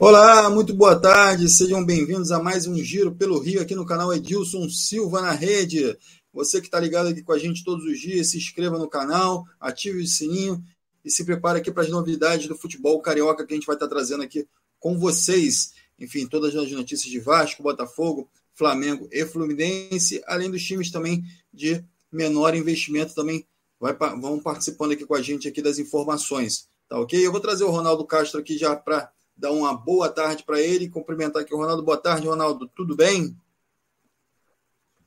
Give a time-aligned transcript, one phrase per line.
[0.00, 4.14] Olá, muito boa tarde, sejam bem-vindos a mais um Giro pelo Rio aqui no canal
[4.14, 5.98] Edilson Silva na Rede.
[6.32, 9.44] Você que está ligado aqui com a gente todos os dias, se inscreva no canal,
[9.58, 10.62] ative o sininho
[11.04, 13.88] e se prepare aqui para as novidades do futebol carioca que a gente vai estar
[13.88, 14.46] tá trazendo aqui
[14.78, 15.72] com vocês.
[15.98, 21.84] Enfim, todas as notícias de Vasco, Botafogo, Flamengo e Fluminense, além dos times também de
[22.12, 23.44] menor investimento também
[23.80, 26.68] vai, vão participando aqui com a gente aqui das informações.
[26.88, 27.26] Tá ok?
[27.26, 30.86] Eu vou trazer o Ronaldo Castro aqui já para dar uma boa tarde para ele
[30.86, 31.82] e cumprimentar aqui o Ronaldo.
[31.82, 32.68] Boa tarde, Ronaldo.
[32.74, 33.36] Tudo bem?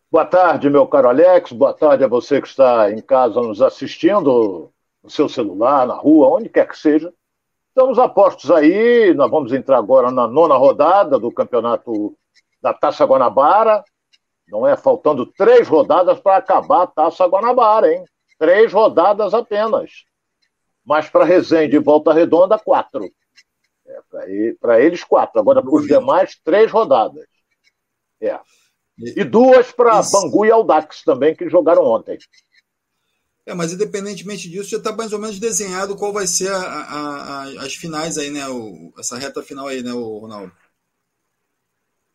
[0.09, 1.51] Boa tarde, meu caro Alex.
[1.51, 4.71] Boa tarde a você que está em casa nos assistindo,
[5.03, 7.13] no seu celular, na rua, onde quer que seja.
[7.67, 9.13] Estamos apostos aí.
[9.13, 12.17] Nós vamos entrar agora na nona rodada do campeonato
[12.61, 13.83] da Taça Guanabara.
[14.47, 14.77] Não é?
[14.77, 18.05] Faltando três rodadas para acabar a Taça Guanabara, hein?
[18.39, 20.05] Três rodadas apenas.
[20.85, 23.09] Mas para Resende e Volta Redonda, quatro.
[23.91, 25.39] É, para eles, quatro.
[25.39, 27.25] Agora, para os demais, três rodadas.
[28.21, 28.39] É.
[28.97, 32.17] E duas para Bangu e Aldax também, que jogaram ontem.
[33.45, 37.43] É, mas independentemente disso, já está mais ou menos desenhado qual vai ser a, a,
[37.43, 38.47] a, as finais aí, né?
[38.47, 40.53] O, essa reta final aí, né, Ronaldo?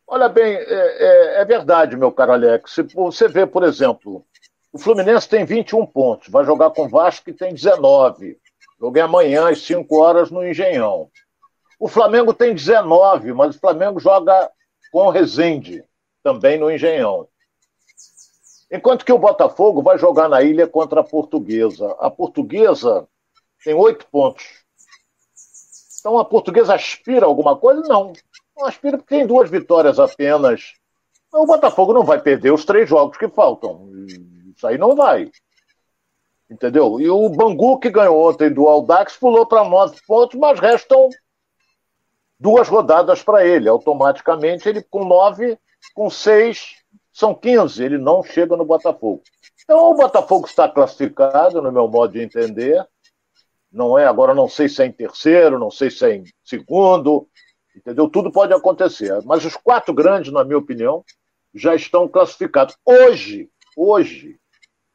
[0.07, 2.73] Olha bem, é, é, é, verdade, meu caro Alex.
[2.73, 4.25] Se você vê, por exemplo,
[4.73, 8.39] o Fluminense tem 21 pontos, vai jogar com o Vasco que tem 19.
[8.79, 11.11] Joguei amanhã às 5 horas no Engenhão.
[11.79, 14.51] O Flamengo tem 19, mas o Flamengo joga
[14.91, 15.85] com o Rezende,
[16.23, 17.29] também no Engenhão.
[18.71, 21.95] Enquanto que o Botafogo vai jogar na ilha contra a Portuguesa.
[22.01, 23.07] A Portuguesa
[23.63, 24.65] tem oito pontos.
[26.01, 27.83] Então a Portuguesa aspira alguma coisa?
[27.83, 28.13] Não.
[28.57, 30.75] Não aspira porque tem duas vitórias apenas.
[31.29, 33.91] Então, o Botafogo não vai perder os três jogos que faltam.
[34.57, 35.31] Isso aí não vai.
[36.51, 36.99] Entendeu?
[37.01, 41.11] E o Bangu, que ganhou ontem do Aldax, pulou para nove pontos, mas restam
[42.39, 43.69] duas rodadas para ele.
[43.69, 45.59] Automaticamente, ele com nove,
[45.95, 46.77] com seis,
[47.13, 47.83] são 15.
[47.83, 49.23] Ele não chega no Botafogo.
[49.65, 52.87] Então, o Botafogo está classificado, no meu modo de entender.
[53.73, 57.29] Não é, agora não sei se é em terceiro, não sei se é em segundo,
[57.75, 58.09] entendeu?
[58.09, 59.21] Tudo pode acontecer.
[59.25, 61.05] Mas os quatro grandes, na minha opinião,
[61.55, 62.77] já estão classificados.
[62.85, 64.39] Hoje, hoje,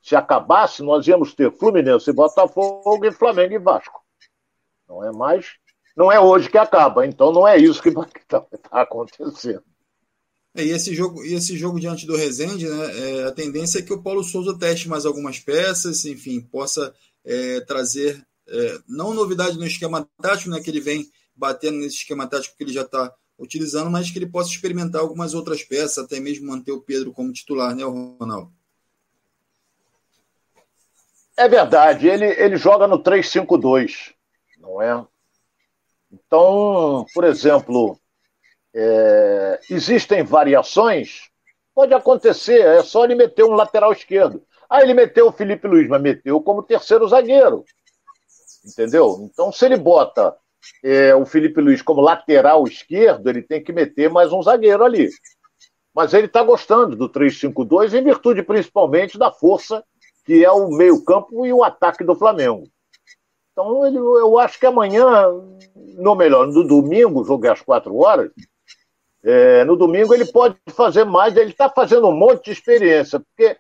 [0.02, 4.02] se acabasse, nós íamos ter Fluminense e Botafogo e Flamengo e Vasco.
[4.88, 5.58] Não é mais
[5.96, 9.64] não é hoje que acaba, então não é isso que estar tá acontecendo.
[10.54, 13.82] É, e esse jogo, e esse jogo diante do Rezende, né, é, a tendência é
[13.82, 16.94] que o Paulo Souza teste mais algumas peças, enfim, possa
[17.24, 22.28] é, trazer é, não novidade no esquema tático, né, que ele vem batendo nesse esquema
[22.28, 26.20] tático que ele já está utilizando, mas que ele possa experimentar algumas outras peças, até
[26.20, 28.52] mesmo manter o Pedro como titular, né, Ronaldo?
[31.38, 34.14] É verdade, ele, ele joga no 3-5-2,
[34.60, 35.08] não é?
[36.12, 37.98] Então, por exemplo,
[38.76, 41.30] é, existem variações,
[41.74, 44.44] pode acontecer, é só ele meter um lateral esquerdo.
[44.70, 47.64] Ah, ele meteu o Felipe Luiz, mas meteu como terceiro zagueiro.
[48.66, 49.18] Entendeu?
[49.22, 50.36] Então, se ele bota
[50.84, 55.10] é, o Felipe Luiz como lateral esquerdo, ele tem que meter mais um zagueiro ali.
[55.94, 59.84] Mas ele está gostando do 3-5-2, em virtude principalmente da força
[60.26, 62.64] que é o meio-campo e o ataque do Flamengo.
[63.52, 65.28] Então, ele, eu acho que amanhã,
[65.98, 68.32] no melhor, no domingo, jogo é às quatro horas,
[69.24, 73.58] é, no domingo ele pode fazer mais, ele está fazendo um monte de experiência, porque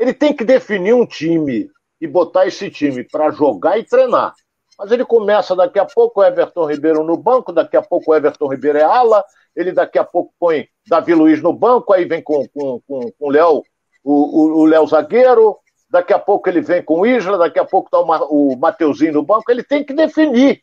[0.00, 1.68] ele tem que definir um time
[2.00, 4.32] e botar esse time para jogar e treinar.
[4.78, 8.14] Mas ele começa daqui a pouco o Everton Ribeiro no banco, daqui a pouco o
[8.14, 9.24] Everton Ribeiro é ala,
[9.54, 13.26] ele daqui a pouco põe Davi Luiz no banco, aí vem com, com, com, com
[13.26, 13.62] o Léo,
[14.02, 15.58] o, o Léo zagueiro,
[15.94, 19.22] daqui a pouco ele vem com o Isla, daqui a pouco está o Mateuzinho no
[19.22, 20.60] banco, ele tem que definir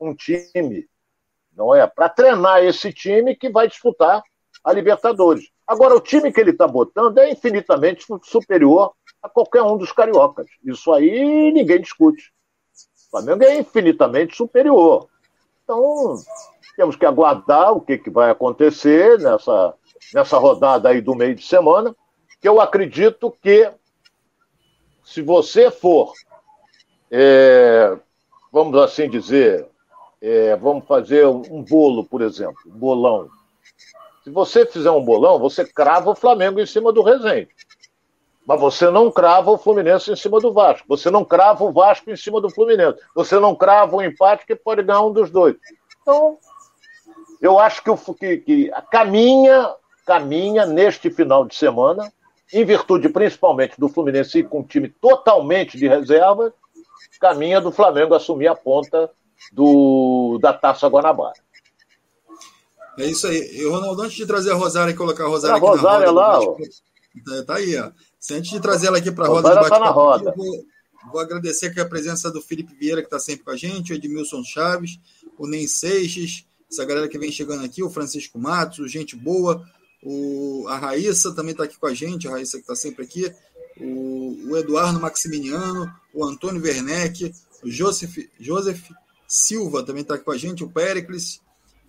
[0.00, 0.88] um time,
[1.56, 1.86] não é?
[1.86, 4.20] Para treinar esse time que vai disputar
[4.64, 5.48] a Libertadores.
[5.68, 10.48] Agora, o time que ele está botando é infinitamente superior a qualquer um dos cariocas.
[10.64, 12.32] Isso aí ninguém discute.
[13.06, 15.08] O Flamengo é infinitamente superior.
[15.62, 16.16] Então,
[16.76, 19.74] temos que aguardar o que, que vai acontecer nessa,
[20.12, 21.94] nessa rodada aí do meio de semana,
[22.40, 23.70] que eu acredito que
[25.04, 26.12] se você for,
[27.10, 27.96] é,
[28.52, 29.66] vamos assim dizer,
[30.20, 33.28] é, vamos fazer um bolo, por exemplo, um bolão.
[34.22, 37.48] Se você fizer um bolão, você crava o Flamengo em cima do Resende.
[38.46, 40.86] Mas você não crava o Fluminense em cima do Vasco.
[40.88, 42.98] Você não crava o Vasco em cima do Fluminense.
[43.14, 45.56] Você não crava o empate que pode ganhar um dos dois.
[46.00, 46.38] Então,
[47.40, 52.12] eu acho que, o, que, que caminha, caminha neste final de semana
[52.52, 56.52] em virtude principalmente do Fluminense com um time totalmente de reserva,
[57.20, 59.10] caminha do Flamengo assumir a ponta
[59.52, 61.40] do, da Taça Guanabara.
[62.98, 63.38] É isso aí.
[63.56, 66.12] E, Ronaldo, antes de trazer a Rosária e colocar a Rosária a aqui Rosária na
[66.12, 66.20] roda.
[66.20, 67.42] Lá, ó.
[67.44, 67.90] Tá aí, ó.
[68.18, 70.34] Se antes de trazer ela aqui para a roda de tá na roda.
[70.36, 70.64] Vou,
[71.10, 73.96] vou, agradecer aqui a presença do Felipe Vieira, que está sempre com a gente, o
[73.96, 74.98] Edmilson Chaves,
[75.38, 79.66] o Nen Seixas, essa galera que vem chegando aqui, o Francisco Matos, o Gente Boa,
[80.02, 83.32] o, a Raíssa também está aqui com a gente, a Raíssa que está sempre aqui,
[83.80, 87.32] o, o, Eduardo Maximiliano, o Antônio Werneck,
[87.62, 88.90] o Joseph, Joseph
[89.26, 91.40] Silva também está aqui com a gente, o Pericles,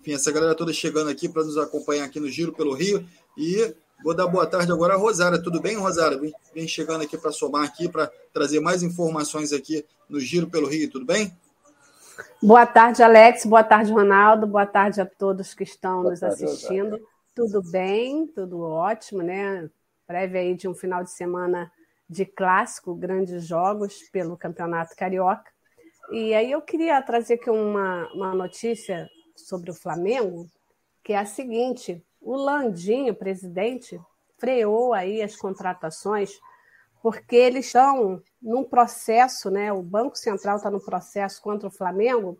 [0.04, 3.06] enfim, essa galera toda chegando aqui para nos acompanhar aqui no Giro pelo Rio.
[3.38, 5.42] E vou dar boa tarde agora a Rosária.
[5.42, 6.18] Tudo bem, Rosária?
[6.18, 10.68] Vem, vem chegando aqui para somar aqui, para trazer mais informações aqui no Giro pelo
[10.68, 10.90] Rio.
[10.90, 11.34] Tudo bem?
[12.42, 13.46] Boa tarde, Alex.
[13.46, 14.46] Boa tarde, Ronaldo.
[14.46, 16.90] Boa tarde a todos que estão boa nos tarde, assistindo.
[16.90, 17.13] Rosária.
[17.34, 19.68] Tudo bem, tudo ótimo, né?
[20.06, 21.72] Breve aí de um final de semana
[22.08, 25.50] de clássico, grandes jogos pelo Campeonato Carioca.
[26.12, 30.48] E aí eu queria trazer aqui uma, uma notícia sobre o Flamengo,
[31.02, 34.00] que é a seguinte: o Landinho, presidente,
[34.38, 36.38] freou aí as contratações
[37.02, 39.72] porque eles estão num processo, né?
[39.72, 42.38] O Banco Central está no processo contra o Flamengo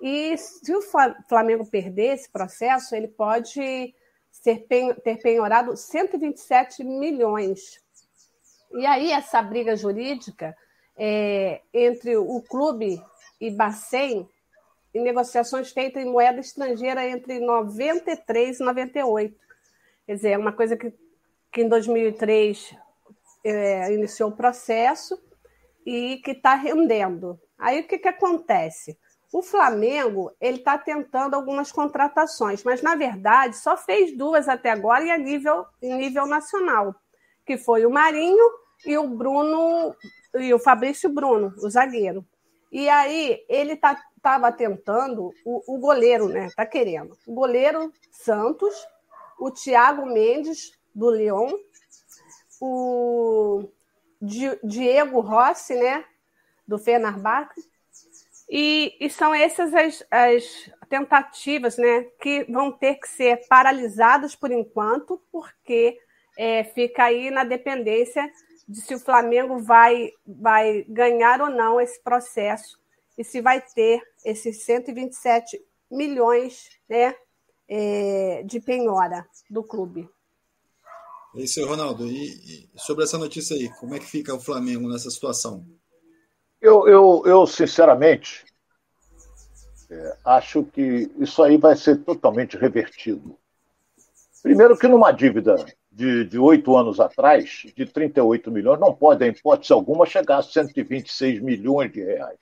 [0.00, 0.80] e se o
[1.28, 3.94] Flamengo perder esse processo, ele pode
[4.32, 7.80] ser ter penhorado 127 milhões.
[8.72, 10.56] E aí essa briga jurídica
[10.96, 13.02] é, entre o clube
[13.40, 14.28] e Bacen,
[14.94, 19.36] em negociações feitas em moeda estrangeira entre 93 e 98.
[20.06, 20.92] Quer dizer, é uma coisa que,
[21.52, 22.74] que em 2003
[23.44, 25.20] é, iniciou o processo
[25.84, 27.38] e que está rendendo.
[27.58, 28.98] Aí o que, que acontece?
[29.32, 35.04] O Flamengo ele está tentando algumas contratações, mas na verdade só fez duas até agora
[35.04, 36.94] e a nível, em nível nacional,
[37.46, 38.44] que foi o Marinho
[38.84, 39.96] e o Bruno
[40.34, 42.26] e o Fabrício Bruno, o zagueiro.
[42.70, 46.48] E aí ele estava tá, tentando o, o, goleiro, né?
[46.56, 47.16] Tá querendo.
[47.26, 48.74] O goleiro Santos,
[49.38, 51.58] o Thiago Mendes, do Leão,
[52.60, 53.68] o
[54.62, 56.04] Diego Rossi, né?
[56.66, 57.71] Do Fenerbahçe.
[58.54, 62.02] E, e são essas as, as tentativas, né?
[62.20, 65.98] Que vão ter que ser paralisadas por enquanto, porque
[66.36, 68.30] é, fica aí na dependência
[68.68, 72.78] de se o Flamengo vai, vai ganhar ou não esse processo
[73.16, 75.58] e se vai ter esses 127
[75.90, 77.14] milhões né,
[77.66, 80.06] é, de penhora do clube.
[81.34, 82.06] Isso Ronaldo.
[82.06, 85.66] E, e, sobre essa notícia aí, como é que fica o Flamengo nessa situação?
[86.62, 88.44] Eu, eu, eu sinceramente,
[89.90, 93.36] é, acho que isso aí vai ser totalmente revertido.
[94.40, 95.56] Primeiro que numa dívida
[95.90, 101.40] de oito anos atrás, de 38 milhões, não pode, em hipótese alguma, chegar a 126
[101.40, 102.38] milhões de reais.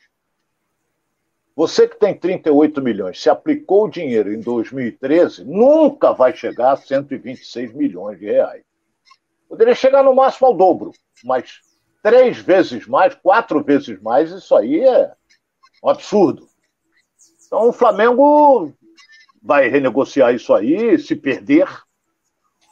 [1.56, 6.76] Você que tem 38 milhões, se aplicou o dinheiro em 2013, nunca vai chegar a
[6.76, 8.62] 126 milhões de reais.
[9.48, 10.92] Poderia chegar no máximo ao dobro,
[11.24, 11.60] mas
[12.02, 15.12] três vezes mais, quatro vezes mais, isso aí é
[15.82, 16.48] um absurdo.
[17.46, 18.72] Então o Flamengo
[19.42, 21.66] vai renegociar isso aí, se perder,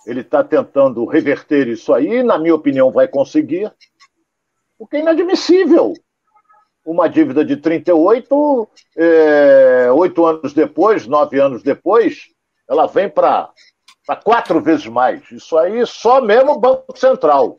[0.07, 3.73] ele está tentando reverter isso aí, na minha opinião, vai conseguir,
[4.79, 5.95] porque é inadmissível.
[6.85, 12.29] Uma dívida de 38, é, oito anos depois, nove anos depois,
[12.67, 13.53] ela vem para
[14.25, 15.31] quatro vezes mais.
[15.31, 17.59] Isso aí só mesmo o Banco Central,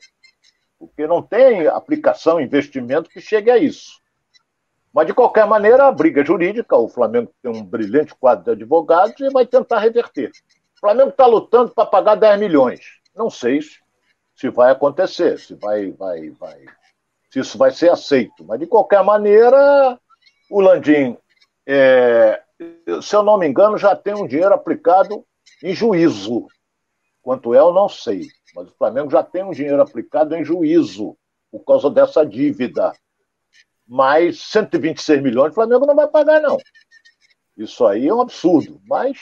[0.80, 4.00] porque não tem aplicação, investimento que chegue a isso.
[4.94, 9.20] Mas, de qualquer maneira, a briga jurídica, o Flamengo tem um brilhante quadro de advogados
[9.20, 10.32] e vai tentar reverter.
[10.76, 12.80] O Flamengo está lutando para pagar 10 milhões.
[13.16, 13.60] Não sei
[14.36, 16.66] se vai acontecer, se vai, vai, vai,
[17.30, 18.46] se isso vai ser aceito.
[18.46, 20.00] Mas de qualquer maneira,
[20.50, 21.18] o Landim,
[21.68, 22.42] é,
[23.02, 25.26] se eu não me engano, já tem um dinheiro aplicado
[25.62, 26.48] em juízo.
[27.22, 28.28] Quanto é, eu não sei.
[28.56, 31.18] Mas o Flamengo já tem um dinheiro aplicado em juízo
[31.52, 32.94] por causa dessa dívida.
[33.88, 36.58] Mas 126 milhões o Flamengo não vai pagar, não.
[37.58, 38.80] Isso aí é um absurdo.
[38.86, 39.18] Mas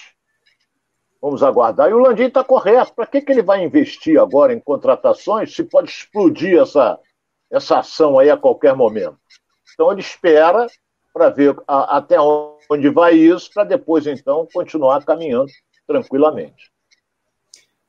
[1.21, 1.89] Vamos aguardar.
[1.89, 2.93] E o Landim está correto.
[2.93, 6.99] Para que, que ele vai investir agora em contratações se pode explodir essa,
[7.51, 9.17] essa ação aí a qualquer momento?
[9.73, 10.67] Então ele espera
[11.13, 15.51] para ver a, até onde vai isso, para depois então continuar caminhando
[15.87, 16.71] tranquilamente.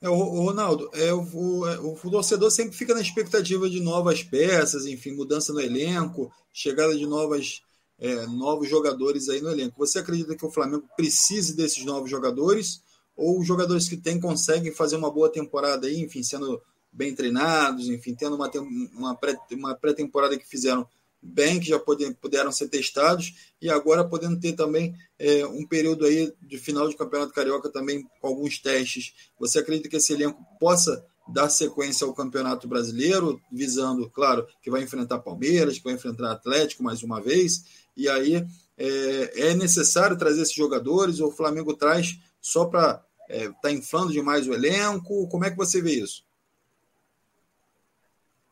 [0.01, 4.23] É, o, Ronaldo, é, o, o, é, o, torcedor sempre fica na expectativa de novas
[4.23, 7.63] peças, enfim, mudança no elenco, chegada de novas,
[7.99, 9.77] é, novos jogadores aí no elenco.
[9.79, 12.81] Você acredita que o Flamengo precise desses novos jogadores
[13.17, 16.63] ou os jogadores que tem conseguem fazer uma boa temporada aí, enfim, sendo
[16.93, 18.49] bem treinados, enfim, tendo uma,
[18.95, 20.87] uma, pré, uma pré-temporada que fizeram
[21.21, 26.33] bem, que já puderam ser testados, e agora podendo ter também é, um período aí
[26.41, 29.15] de final de Campeonato Carioca também com alguns testes.
[29.39, 34.83] Você acredita que esse elenco possa dar sequência ao Campeonato Brasileiro, visando, claro, que vai
[34.83, 37.65] enfrentar Palmeiras, que vai enfrentar Atlético mais uma vez,
[37.97, 38.47] e aí
[38.77, 43.71] é, é necessário trazer esses jogadores, ou o Flamengo traz só para estar é, tá
[43.71, 45.29] inflando demais o elenco?
[45.29, 46.25] Como é que você vê isso?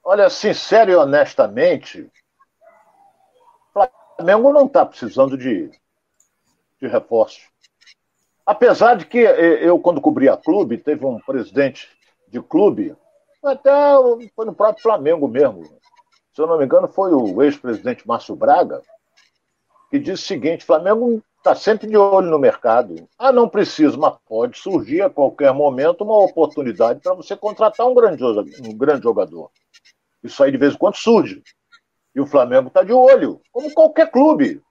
[0.04, 2.08] Olha, sincero e honestamente,
[4.16, 5.70] Flamengo não está precisando de,
[6.80, 7.40] de reforço.
[8.44, 11.88] Apesar de que eu, quando cobri a clube, teve um presidente
[12.28, 12.96] de clube,
[13.44, 13.70] até
[14.34, 15.62] foi no próprio Flamengo mesmo.
[16.34, 18.82] Se eu não me engano, foi o ex-presidente Márcio Braga,
[19.90, 23.08] que disse o seguinte: Flamengo está sempre de olho no mercado.
[23.18, 27.94] Ah, não precisa, mas pode surgir a qualquer momento uma oportunidade para você contratar um
[27.94, 29.50] grande, um grande jogador.
[30.22, 31.42] Isso aí de vez em quando surge.
[32.16, 34.62] E o Flamengo está de olho, como qualquer clube.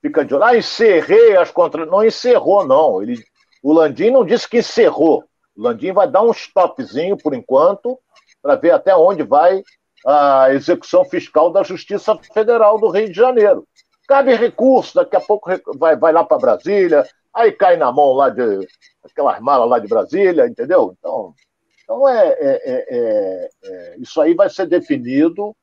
[0.00, 0.44] Fica de olho.
[0.44, 1.84] Ah, encerrei as contra.
[1.84, 3.02] Não encerrou, não.
[3.02, 3.20] Ele...
[3.60, 5.24] O Landim não disse que encerrou.
[5.56, 7.98] O Landim vai dar um stopzinho por enquanto,
[8.40, 9.64] para ver até onde vai
[10.06, 13.66] a execução fiscal da Justiça Federal do Rio de Janeiro.
[14.06, 18.28] Cabe recurso, daqui a pouco vai, vai lá para Brasília, aí cai na mão lá
[18.28, 18.66] de
[19.04, 20.94] aquelas malas lá de Brasília, entendeu?
[20.98, 21.34] Então,
[21.82, 25.54] então é, é, é, é, é isso aí vai ser definido,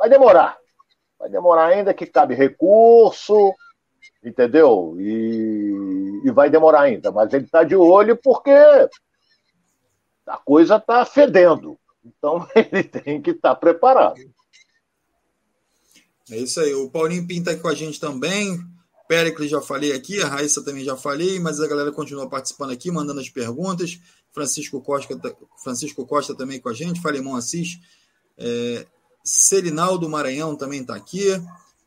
[0.00, 0.56] vai demorar.
[1.18, 3.52] Vai demorar ainda que cabe recurso,
[4.24, 4.96] entendeu?
[4.98, 8.50] E, e vai demorar ainda, mas ele está de olho porque
[10.26, 11.78] a coisa está fedendo.
[12.02, 14.18] Então ele tem que estar tá preparado.
[16.30, 16.72] É isso aí.
[16.72, 18.58] O Paulinho Pinta aqui com a gente também.
[19.06, 22.92] Péricles já falei aqui, a Raíssa também já falei, mas a galera continua participando aqui,
[22.92, 23.98] mandando as perguntas.
[24.32, 25.18] Francisco Costa,
[25.62, 27.80] Francisco Costa também com a gente, Falemão Assis.
[28.38, 28.86] É,
[29.24, 31.26] Serinaldo Maranhão também está aqui.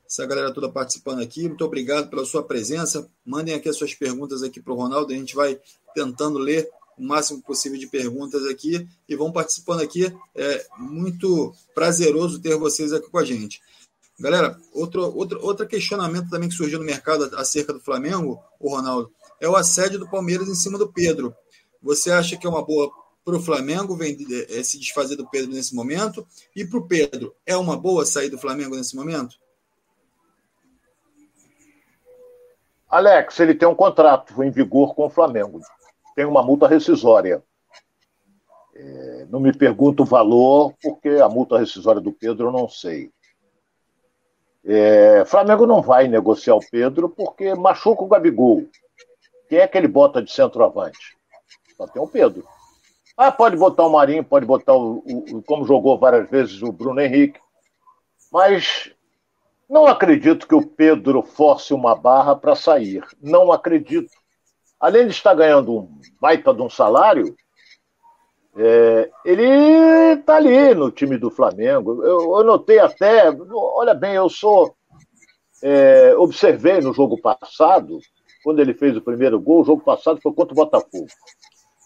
[0.05, 1.47] Essa galera toda participando aqui.
[1.47, 3.09] Muito obrigado pela sua presença.
[3.25, 5.11] Mandem aqui as suas perguntas aqui para o Ronaldo.
[5.11, 5.59] A gente vai
[5.95, 10.15] tentando ler o máximo possível de perguntas aqui e vão participando aqui.
[10.35, 13.61] É muito prazeroso ter vocês aqui com a gente.
[14.19, 19.11] Galera, outro, outro, outro questionamento também que surgiu no mercado acerca do Flamengo, o Ronaldo,
[19.41, 21.33] é o assédio do Palmeiras em cima do Pedro.
[21.81, 22.91] Você acha que é uma boa
[23.23, 26.27] para o Flamengo vender, é, se desfazer do Pedro nesse momento?
[26.55, 29.37] E para o Pedro, é uma boa sair do Flamengo nesse momento?
[32.89, 35.59] Alex, ele tem um contrato em vigor com o Flamengo.
[36.15, 37.43] Tem uma multa rescisória.
[38.75, 43.11] É, não me pergunto o valor, porque a multa rescisória do Pedro eu não sei.
[44.65, 48.67] É, Flamengo não vai negociar o Pedro porque machuca o Gabigol.
[49.49, 51.17] Quem é que ele bota de centroavante?
[51.75, 52.47] Só tem o Pedro.
[53.15, 57.00] Ah, pode botar o Marinho, pode botar o, o, como jogou várias vezes o Bruno
[57.00, 57.39] Henrique.
[58.32, 58.91] Mas
[59.70, 63.05] não acredito que o Pedro force uma barra para sair.
[63.22, 64.12] Não acredito.
[64.79, 67.36] Além de estar ganhando um baita de um salário,
[68.55, 72.03] é, ele está ali no time do Flamengo.
[72.03, 74.75] Eu, eu, notei até, olha bem, eu sou.
[75.62, 78.00] É, observei no jogo passado,
[78.43, 81.08] quando ele fez o primeiro gol, o jogo passado foi contra o Botafogo.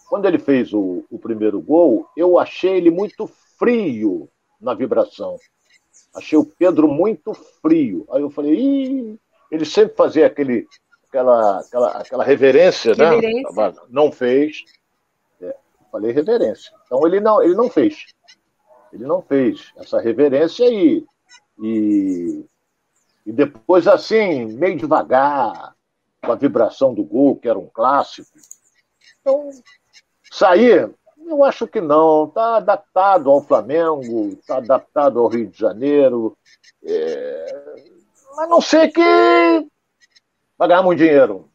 [0.09, 5.37] Quando ele fez o, o primeiro gol, eu achei ele muito frio na vibração.
[6.15, 8.07] Achei o Pedro muito frio.
[8.11, 9.19] Aí eu falei, Ih!
[9.51, 10.67] ele sempre fazia aquele,
[11.07, 13.09] aquela, aquela, aquela reverência, né?
[13.09, 13.51] reverência.
[13.55, 13.73] né?
[13.89, 14.63] Não fez.
[15.91, 16.71] Falei reverência.
[16.85, 18.05] Então ele não, ele não fez.
[18.91, 21.05] Ele não fez essa reverência e,
[21.61, 22.45] e,
[23.25, 25.75] e depois, assim, meio devagar,
[26.23, 28.29] com a vibração do gol, que era um clássico.
[29.21, 29.49] Então,
[30.37, 30.89] sair,
[31.25, 32.25] eu acho que não.
[32.25, 36.37] Está adaptado ao Flamengo, está adaptado ao Rio de Janeiro.
[36.83, 37.75] É...
[38.35, 39.01] Mas não sei que
[40.57, 41.49] vai ganhar muito dinheiro.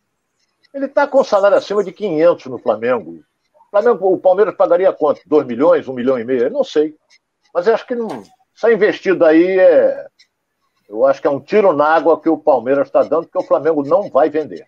[0.75, 3.23] Ele está com salário acima de 500 no Flamengo.
[3.71, 5.21] Flamengo, o Palmeiras pagaria quanto?
[5.27, 6.45] 2 milhões, 1 um milhão e meio?
[6.45, 6.95] Eu não sei.
[7.55, 8.23] Mas acho que não.
[8.55, 10.07] Essa investida aí é.
[10.89, 13.47] Eu acho que é um tiro na água que o Palmeiras está dando, porque o
[13.47, 14.67] Flamengo não vai vender.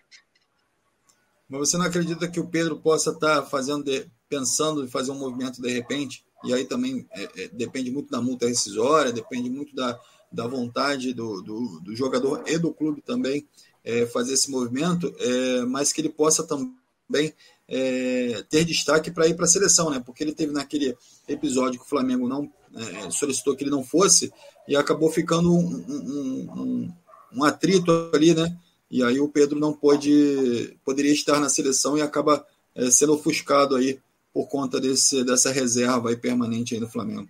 [1.47, 3.85] Mas você não acredita que o Pedro possa estar tá fazendo,
[4.27, 6.23] pensando em fazer um movimento de repente?
[6.43, 9.99] E aí também é, é, depende muito da multa rescisória, depende muito da,
[10.31, 13.47] da vontade do, do, do jogador e do clube também
[13.83, 17.33] é, fazer esse movimento, é, mas que ele possa também
[17.67, 20.01] é, ter destaque para ir para a seleção, né?
[20.03, 20.95] Porque ele teve naquele
[21.27, 24.31] episódio que o Flamengo não é, solicitou que ele não fosse
[24.67, 26.93] e acabou ficando um, um, um,
[27.33, 28.57] um, atrito ali, né?
[28.89, 33.75] E aí o Pedro não pôde, poderia estar na seleção e acaba é, sendo ofuscado
[33.75, 33.99] aí
[34.33, 37.29] por conta desse, dessa reserva aí permanente aí do Flamengo.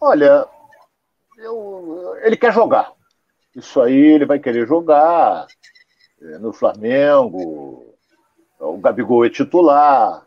[0.00, 0.46] Olha,
[1.38, 2.92] eu, ele quer jogar.
[3.54, 5.46] Isso aí ele vai querer jogar
[6.20, 7.94] é, no Flamengo.
[8.58, 10.26] O Gabigol é titular.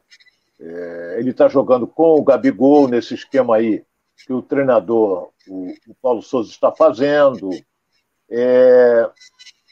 [0.60, 3.84] É, ele está jogando com o Gabigol nesse esquema aí
[4.26, 7.50] que o treinador, o, o Paulo Souza, está fazendo.
[8.30, 9.10] É,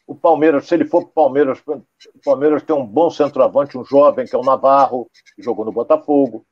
[0.05, 1.83] o Palmeiras, se ele for para o Palmeiras, o
[2.23, 6.45] Palmeiras tem um bom centroavante, um jovem, que é o Navarro, que jogou no Botafogo.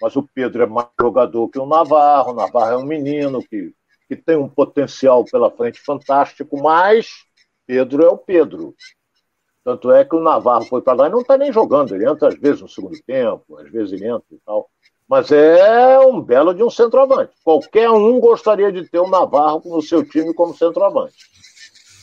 [0.00, 2.32] Mas o Pedro é mais jogador que o Navarro.
[2.32, 3.72] O Navarro é um menino que,
[4.08, 7.24] que tem um potencial pela frente fantástico, mas
[7.66, 8.74] Pedro é o Pedro.
[9.64, 11.94] Tanto é que o Navarro foi para lá e não está nem jogando.
[11.94, 14.70] Ele entra às vezes no segundo tempo, às vezes ele entra e tal.
[15.08, 17.32] Mas é um belo de um centroavante.
[17.44, 21.16] Qualquer um gostaria de ter o Navarro no seu time como centroavante.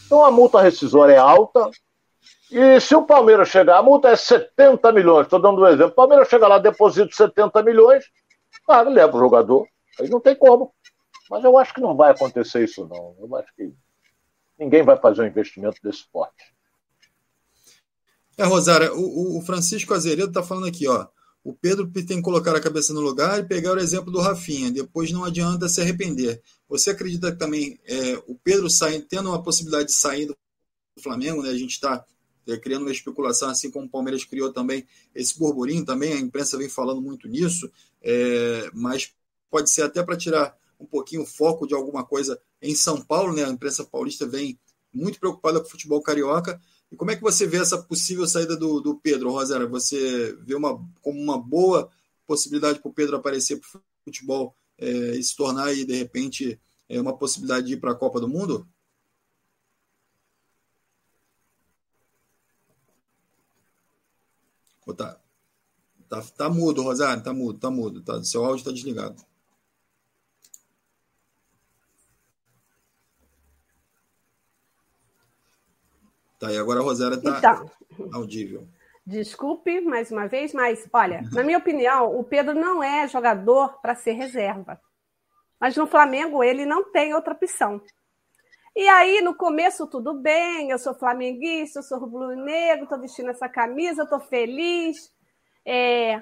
[0.06, 1.70] Então a multa rescisória é alta.
[2.50, 5.92] E se o Palmeiras chegar, a multa é 70 milhões, estou dando um exemplo.
[5.92, 8.06] O Palmeiras chega lá, deposita 70 milhões,
[8.70, 9.68] ah, leva o jogador.
[10.00, 10.74] Aí não tem como.
[11.30, 13.16] Mas eu acho que não vai acontecer isso, não.
[13.20, 13.74] Eu acho que
[14.58, 16.54] ninguém vai fazer um investimento desse porte.
[18.38, 21.08] É, Rosário, o, o Francisco Azeredo está falando aqui, ó.
[21.44, 24.72] O Pedro tem que colocar a cabeça no lugar e pegar o exemplo do Rafinha.
[24.72, 26.42] Depois não adianta se arrepender.
[26.70, 30.38] Você acredita que também é, o Pedro sai, tendo uma possibilidade de sair do
[31.02, 31.50] Flamengo, né?
[31.50, 32.06] A gente está
[32.48, 36.58] é, criando uma especulação, assim como o Palmeiras criou também esse burburinho também, a imprensa
[36.58, 37.70] vem falando muito nisso,
[38.02, 39.14] é, mas
[39.50, 43.34] pode ser até para tirar um pouquinho o foco de alguma coisa em São Paulo,
[43.34, 43.44] né?
[43.44, 44.58] A imprensa paulista vem
[44.94, 46.60] muito preocupada com o futebol carioca
[46.94, 49.66] e como é que você vê essa possível saída do, do Pedro, Rosera?
[49.66, 51.90] Você vê uma, como uma boa
[52.24, 56.62] possibilidade para o Pedro aparecer para o futebol é, e se tornar aí, de repente,
[56.88, 58.68] é, uma possibilidade de ir para a Copa do Mundo?
[64.96, 65.20] tá,
[66.08, 68.04] tá, tá mudo, Rosário, tá mudo, tá mudo.
[68.04, 69.26] Tá, seu áudio está desligado.
[76.44, 77.72] Tá, e agora a Rosária está então,
[78.12, 78.68] audível.
[79.06, 83.96] Desculpe mais uma vez, mas olha, na minha opinião, o Pedro não é jogador para
[83.96, 84.78] ser reserva.
[85.58, 87.82] Mas no Flamengo ele não tem outra opção.
[88.76, 93.48] E aí, no começo, tudo bem, eu sou flamenguista, eu sou rubro-negro, estou vestindo essa
[93.48, 94.98] camisa, estou feliz.
[95.66, 96.22] É,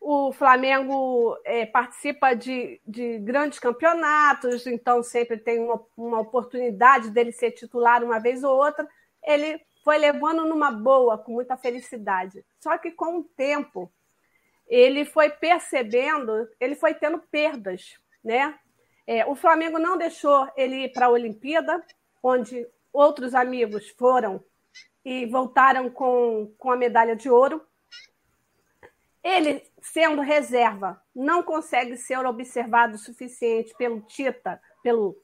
[0.00, 7.32] o Flamengo é, participa de, de, grandes campeonatos, então sempre tem uma, uma oportunidade dele
[7.32, 8.88] ser titular uma vez ou outra
[9.28, 12.44] ele foi levando numa boa, com muita felicidade.
[12.58, 13.92] Só que com o tempo,
[14.66, 18.58] ele foi percebendo, ele foi tendo perdas, né?
[19.06, 21.84] É, o Flamengo não deixou ele ir para a Olimpíada,
[22.22, 24.42] onde outros amigos foram
[25.04, 27.62] e voltaram com, com a medalha de ouro.
[29.22, 35.16] Ele, sendo reserva, não consegue ser observado o suficiente pelo Tita, pelo,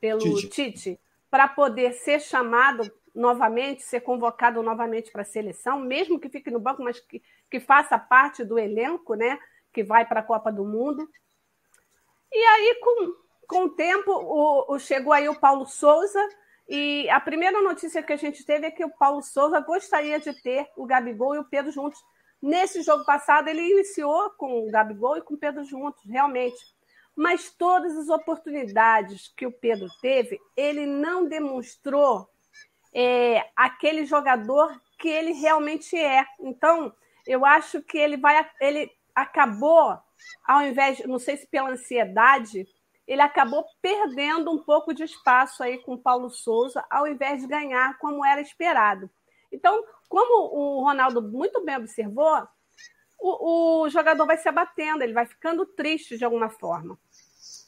[0.00, 6.20] pelo Tite, Tite para poder ser chamado novamente, ser convocado novamente para a seleção, mesmo
[6.20, 9.38] que fique no banco, mas que, que faça parte do elenco, né?
[9.72, 11.08] Que vai para a Copa do Mundo.
[12.30, 13.14] E aí, com,
[13.48, 16.20] com o tempo, o, o, chegou aí o Paulo Souza,
[16.68, 20.34] e a primeira notícia que a gente teve é que o Paulo Souza gostaria de
[20.42, 22.00] ter o Gabigol e o Pedro juntos.
[22.42, 26.58] Nesse jogo passado, ele iniciou com o Gabigol e com o Pedro juntos, realmente.
[27.14, 32.28] Mas todas as oportunidades que o Pedro teve, ele não demonstrou
[32.98, 36.24] é, aquele jogador que ele realmente é.
[36.40, 36.90] Então,
[37.26, 39.98] eu acho que ele vai, ele acabou,
[40.46, 42.66] ao invés, não sei se pela ansiedade,
[43.06, 47.46] ele acabou perdendo um pouco de espaço aí com o Paulo Souza, ao invés de
[47.46, 49.10] ganhar como era esperado.
[49.52, 52.48] Então, como o Ronaldo muito bem observou,
[53.20, 56.98] o, o jogador vai se abatendo, ele vai ficando triste de alguma forma.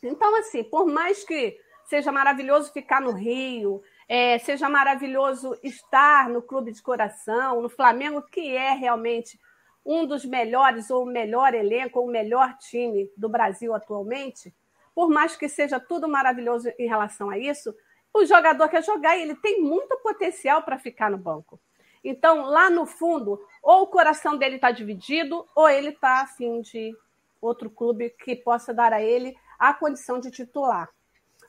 [0.03, 6.41] Então, assim, por mais que seja maravilhoso ficar no Rio, é, seja maravilhoso estar no
[6.41, 9.39] clube de coração, no Flamengo, que é realmente
[9.85, 14.55] um dos melhores, ou o melhor elenco, ou o melhor time do Brasil atualmente,
[14.95, 17.75] por mais que seja tudo maravilhoso em relação a isso,
[18.13, 21.61] o jogador quer jogar e ele tem muito potencial para ficar no banco.
[22.03, 26.97] Então, lá no fundo, ou o coração dele está dividido, ou ele está afim de
[27.41, 30.89] outro clube que possa dar a ele a condição de titular.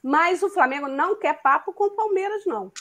[0.03, 2.71] Mas o Flamengo não quer papo com o Palmeiras, não.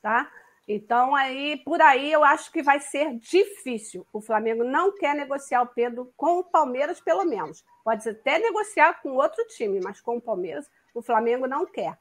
[0.00, 0.30] Tá?
[0.66, 4.06] Então, aí, por aí, eu acho que vai ser difícil.
[4.12, 7.64] O Flamengo não quer negociar o Pedro com o Palmeiras, pelo menos.
[7.82, 11.98] Pode até negociar com outro time, mas com o Palmeiras, o Flamengo não quer.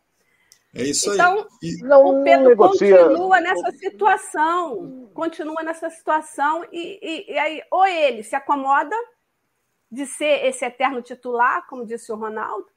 [0.76, 1.48] É isso então, aí.
[1.64, 5.10] Então, o Pedro continua nessa situação.
[5.14, 6.66] Continua nessa situação.
[6.70, 8.96] E, e, e aí, ou ele se acomoda
[9.90, 12.68] de ser esse eterno titular, como disse o Ronaldo,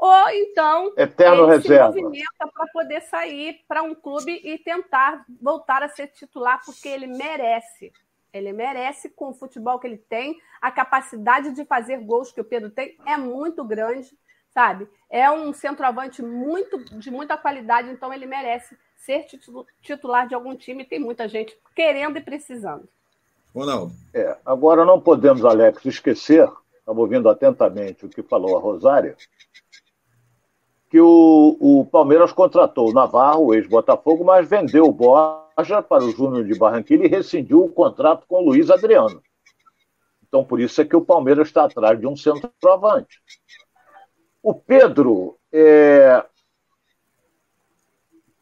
[0.00, 1.92] ou então Eterno ele reserva.
[1.92, 6.88] se movimenta para poder sair para um clube e tentar voltar a ser titular, porque
[6.88, 7.92] ele merece.
[8.32, 12.44] Ele merece, com o futebol que ele tem, a capacidade de fazer gols que o
[12.44, 14.16] Pedro tem é muito grande,
[14.54, 14.88] sabe?
[15.10, 19.26] É um centroavante muito de muita qualidade, então ele merece ser
[19.82, 20.84] titular de algum time.
[20.84, 22.88] Tem muita gente querendo e precisando.
[23.54, 23.92] Ronaldo.
[24.14, 29.16] É, agora não podemos, Alex, esquecer, estava ouvindo atentamente o que falou a Rosária,
[30.90, 36.44] que o, o Palmeiras contratou o Navarro, ex-Botafogo, mas vendeu o Borja para o Júnior
[36.44, 39.22] de Barranquilla e rescindiu o contrato com o Luiz Adriano.
[40.26, 43.22] Então, por isso é que o Palmeiras está atrás de um centroavante.
[44.42, 46.24] O Pedro, é...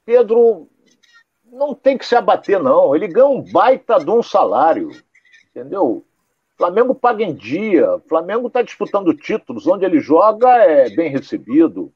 [0.07, 0.69] Pedro
[1.45, 2.97] não tem que se abater, não.
[2.97, 4.91] Ele ganha um baita de um salário,
[5.51, 6.03] entendeu?
[6.57, 11.93] Flamengo paga em dia, Flamengo está disputando títulos, onde ele joga é bem recebido.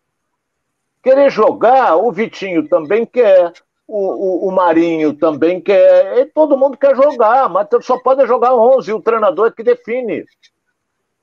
[1.03, 3.53] Querer jogar, o Vitinho também quer,
[3.89, 8.55] o, o, o Marinho também quer, e todo mundo quer jogar, mas só pode jogar
[8.55, 10.25] 11, o treinador é que define.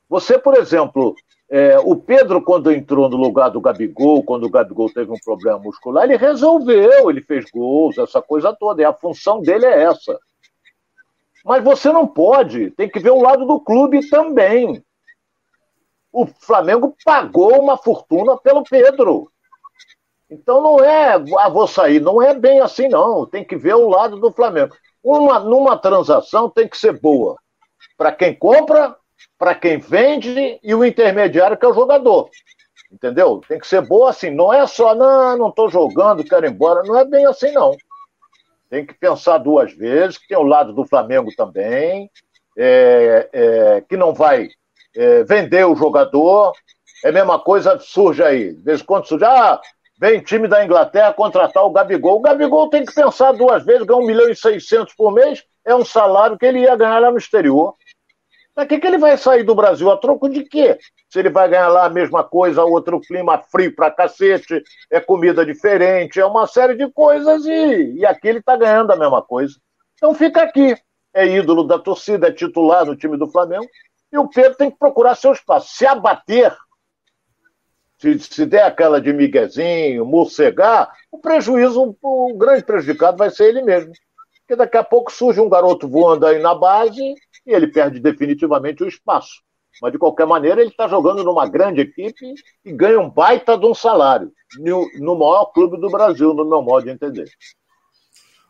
[0.09, 1.15] Você, por exemplo,
[1.49, 5.57] é, o Pedro, quando entrou no lugar do Gabigol, quando o Gabigol teve um problema
[5.57, 10.19] muscular, ele resolveu, ele fez gols, essa coisa toda, e a função dele é essa.
[11.43, 14.83] Mas você não pode, tem que ver o lado do clube também.
[16.11, 19.31] O Flamengo pagou uma fortuna pelo Pedro.
[20.29, 23.25] Então não é, ah, vou sair, não é bem assim, não.
[23.25, 24.75] Tem que ver o lado do Flamengo.
[25.03, 27.37] Uma, numa transação tem que ser boa
[27.97, 28.95] para quem compra,
[29.37, 32.29] para quem vende e o intermediário que é o jogador.
[32.91, 33.41] Entendeu?
[33.47, 34.29] Tem que ser boa assim.
[34.29, 36.83] Não é só, não, não estou jogando, quero ir embora.
[36.83, 37.75] Não é bem assim, não.
[38.69, 42.09] Tem que pensar duas vezes, que tem o lado do Flamengo também,
[42.57, 44.47] é, é, que não vai
[44.95, 46.53] é, vender o jogador.
[47.03, 48.53] É a mesma coisa surge aí.
[48.53, 49.59] De vez em quando surge, ah,
[49.99, 52.19] Vem time da Inglaterra contratar o Gabigol.
[52.19, 55.75] O Gabigol tem que pensar duas vezes, ganha 1 milhão e 600 por mês, é
[55.75, 57.75] um salário que ele ia ganhar lá no exterior.
[58.55, 59.91] Para que, que ele vai sair do Brasil?
[59.91, 60.77] A troco de quê?
[61.09, 65.45] Se ele vai ganhar lá a mesma coisa, outro clima frio pra cacete, é comida
[65.45, 69.55] diferente, é uma série de coisas e, e aqui ele tá ganhando a mesma coisa.
[69.95, 70.77] Então fica aqui.
[71.13, 73.67] É ídolo da torcida, é titular no time do Flamengo.
[74.11, 75.75] E o Pedro tem que procurar seu espaço.
[75.75, 76.55] Se abater,
[77.99, 83.61] se, se der aquela de miguezinho, morcegar, o prejuízo, o grande prejudicado vai ser ele
[83.61, 83.91] mesmo.
[84.39, 87.01] Porque daqui a pouco surge um garoto voando aí na base
[87.45, 89.41] e ele perde definitivamente o espaço.
[89.81, 92.33] Mas, de qualquer maneira, ele está jogando numa grande equipe
[92.65, 96.61] e ganha um baita de um salário no, no maior clube do Brasil, no meu
[96.61, 97.29] modo de entender.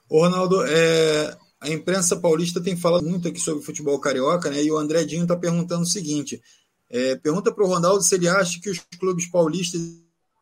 [0.10, 4.64] Ô, Ronaldo, é, a imprensa paulista tem falado muito aqui sobre futebol carioca, né?
[4.64, 6.42] E o André Dinho está perguntando o seguinte:
[6.90, 9.80] é, pergunta para o Ronaldo se ele acha que os clubes paulistas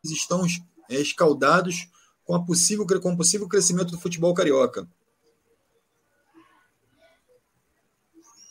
[0.03, 0.45] estão
[0.89, 1.89] é, escaldados
[2.23, 4.87] com, a possível, com o possível crescimento do futebol carioca.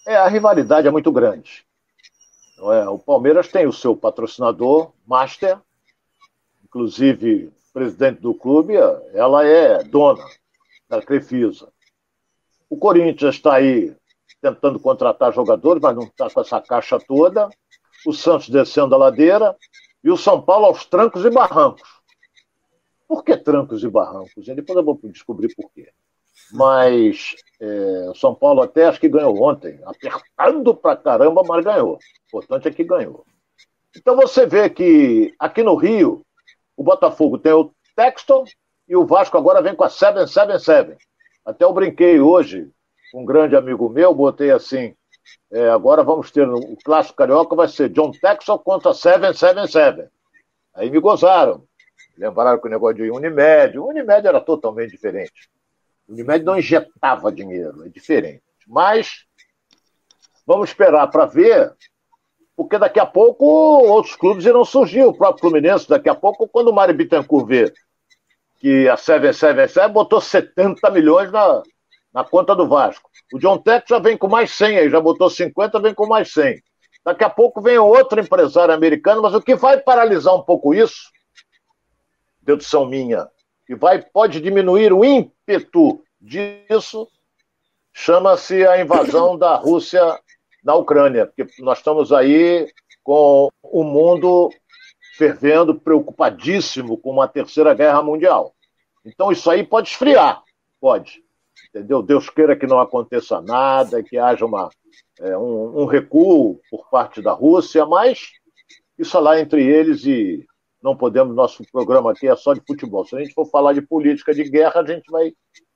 [0.07, 1.67] É, a rivalidade é muito grande.
[2.59, 2.89] É?
[2.89, 5.59] O Palmeiras tem o seu patrocinador, Master,
[6.65, 8.75] inclusive presidente do clube,
[9.13, 10.25] ela é dona
[10.89, 11.71] da Crefisa.
[12.71, 13.95] O Corinthians está aí
[14.41, 17.51] tentando contratar jogadores, mas não está com essa caixa toda
[18.05, 19.57] o Santos descendo a ladeira
[20.03, 21.89] e o São Paulo aos trancos e barrancos.
[23.09, 24.47] Por que trancos e barrancos?
[24.47, 25.89] Depois eu vou descobrir por quê.
[26.53, 31.95] Mas é, São Paulo até acho que ganhou ontem, apertando pra caramba, mas ganhou.
[31.95, 33.25] O importante é que ganhou.
[33.97, 36.25] Então você vê que aqui no Rio,
[36.77, 38.45] o Botafogo tem o Texton
[38.89, 40.97] e o Vasco agora vem com a 777.
[41.45, 42.71] Até eu brinquei hoje
[43.11, 44.95] com um grande amigo meu, botei assim,
[45.51, 50.09] é, agora vamos ter o clássico carioca, vai ser John Texel contra 777.
[50.75, 51.65] Aí me gozaram.
[52.17, 53.79] Lembraram que o negócio de Unimed.
[53.79, 55.49] Unimed era totalmente diferente.
[56.09, 58.43] Unimed não injetava dinheiro, é diferente.
[58.67, 59.25] Mas
[60.47, 61.75] vamos esperar para ver,
[62.57, 65.05] porque daqui a pouco outros clubes irão surgir.
[65.05, 67.73] O próprio Fluminense, daqui a pouco, quando o Mário Bittencourt vê
[68.59, 71.62] que a 777 botou 70 milhões na,
[72.17, 73.11] na conta do Vasco.
[73.31, 76.33] O John Tech já vem com mais 100 aí, já botou 50, vem com mais
[76.33, 76.63] 100.
[77.05, 81.13] Daqui a pouco vem outro empresário americano, mas o que vai paralisar um pouco isso,
[82.41, 83.29] dedução minha,
[83.69, 87.07] e vai, pode diminuir o ímpeto disso,
[87.93, 90.19] chama-se a invasão da Rússia
[90.65, 92.67] na Ucrânia, porque nós estamos aí
[93.05, 94.49] com o mundo
[95.19, 98.55] fervendo, preocupadíssimo com uma terceira guerra mundial.
[99.05, 100.43] Então isso aí pode esfriar,
[100.81, 101.26] pode
[101.77, 102.03] entendeu?
[102.03, 104.71] Deus queira que não aconteça nada, que haja uma,
[105.21, 108.31] é, um, um, recuo por parte da Rússia, mas
[108.99, 110.47] isso é lá entre eles e,
[110.83, 113.05] não podemos, nosso programa aqui é só de futebol.
[113.05, 115.33] Se a gente for falar de política de guerra, a gente vai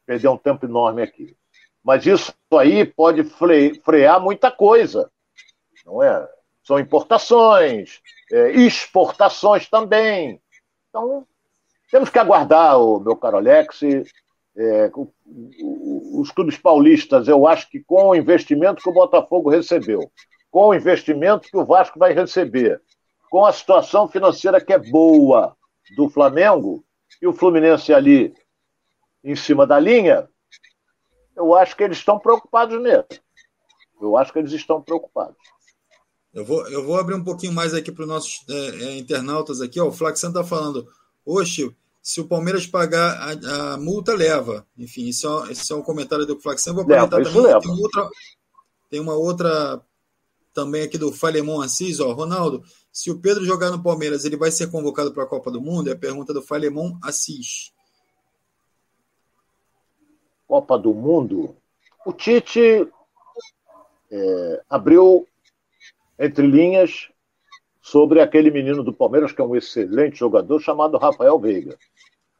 [0.06, 1.36] perder um tempo enorme aqui.
[1.82, 5.10] Mas isso aí pode frear muita coisa,
[5.84, 6.28] não é?
[6.62, 8.00] São importações,
[8.32, 10.40] é, exportações também.
[10.88, 11.26] Então,
[11.90, 13.80] temos que aguardar, o meu caro Alex,
[14.56, 14.90] é,
[16.12, 20.10] os clubes paulistas, eu acho que com o investimento que o Botafogo recebeu,
[20.50, 22.80] com o investimento que o Vasco vai receber,
[23.30, 25.56] com a situação financeira que é boa
[25.96, 26.84] do Flamengo
[27.22, 28.34] e o Fluminense ali
[29.22, 30.28] em cima da linha,
[31.36, 33.06] eu acho que eles estão preocupados mesmo.
[34.00, 35.36] Eu acho que eles estão preocupados.
[36.32, 39.60] Eu vou, eu vou abrir um pouquinho mais aqui para os nossos é, é, internautas
[39.60, 39.80] aqui.
[39.80, 40.88] Ó, o Flaxan está falando,
[41.24, 41.74] oxe,
[42.10, 44.66] se o Palmeiras pagar a, a multa, leva.
[44.76, 46.72] Enfim, isso é, esse é um comentário do Flaxan.
[46.72, 47.40] Vou aproveitar também.
[47.40, 47.60] Leva.
[47.60, 48.10] Tem, outra,
[48.90, 49.80] tem uma outra
[50.52, 54.50] também aqui do Falemon Assis, ó, Ronaldo, se o Pedro jogar no Palmeiras, ele vai
[54.50, 55.88] ser convocado para a Copa do Mundo?
[55.88, 57.72] É a pergunta do Falemon Assis.
[60.48, 61.54] Copa do Mundo,
[62.04, 62.88] o Tite
[64.10, 65.28] é, abriu
[66.18, 67.08] entre linhas
[67.80, 71.78] sobre aquele menino do Palmeiras, que é um excelente jogador, chamado Rafael Veiga.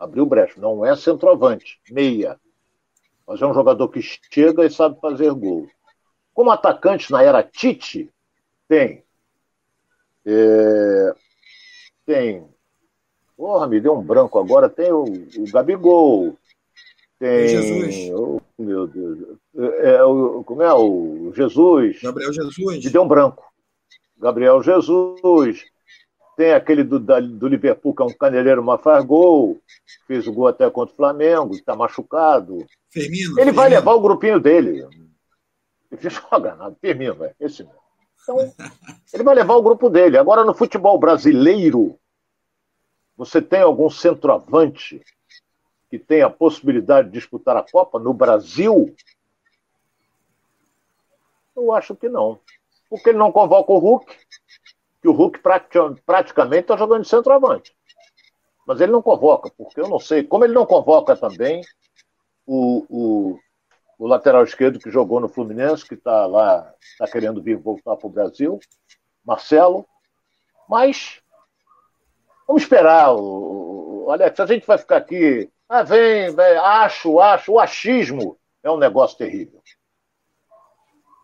[0.01, 2.41] Abriu brecha, não é centroavante, meia.
[3.27, 5.69] Mas é um jogador que chega e sabe fazer gol.
[6.33, 8.11] Como atacante na era Tite,
[8.67, 9.05] tem.
[10.25, 11.15] É,
[12.07, 12.49] tem.
[13.37, 14.71] Porra, me deu um branco agora.
[14.71, 16.35] Tem o, o Gabigol,
[17.19, 17.49] tem.
[17.49, 18.11] Jesus.
[18.15, 19.39] Oh, meu Deus.
[19.55, 20.73] É, é, o, como é?
[20.73, 22.01] O Jesus.
[22.03, 22.85] Gabriel Jesus.
[22.85, 23.45] Me deu um branco.
[24.17, 25.67] Gabriel Jesus.
[26.41, 29.61] Tem aquele do, da, do Liverpool, que é um caneleiro, mas faz gol.
[30.07, 32.65] Fez o gol até contra o Flamengo, está machucado.
[32.89, 33.33] Firmino.
[33.33, 33.57] Ele Firmino.
[33.57, 34.89] vai levar o grupinho dele.
[35.93, 36.75] Ele joga nada.
[36.81, 37.35] Firmino, velho.
[37.39, 37.79] Esse mesmo.
[38.23, 38.39] Então,
[39.13, 40.17] ele vai levar o grupo dele.
[40.17, 41.99] Agora, no futebol brasileiro,
[43.19, 45.03] você tem algum centroavante
[45.91, 48.97] que tem a possibilidade de disputar a Copa no Brasil?
[51.55, 52.41] Eu acho que não.
[52.89, 54.17] Porque ele não convoca o Hulk,
[55.01, 55.41] que o Hulk
[56.05, 57.75] praticamente está jogando de centroavante.
[58.67, 60.23] Mas ele não convoca, porque eu não sei.
[60.23, 61.63] Como ele não convoca também
[62.47, 63.39] o, o,
[63.99, 68.07] o lateral esquerdo que jogou no Fluminense, que está lá, está querendo vir voltar para
[68.07, 68.59] o Brasil,
[69.25, 69.87] Marcelo.
[70.69, 71.21] Mas
[72.47, 74.39] vamos esperar, o, o, Alex.
[74.39, 77.53] A gente vai ficar aqui ah, vem, vem, acho, acho.
[77.53, 79.63] O achismo é um negócio terrível.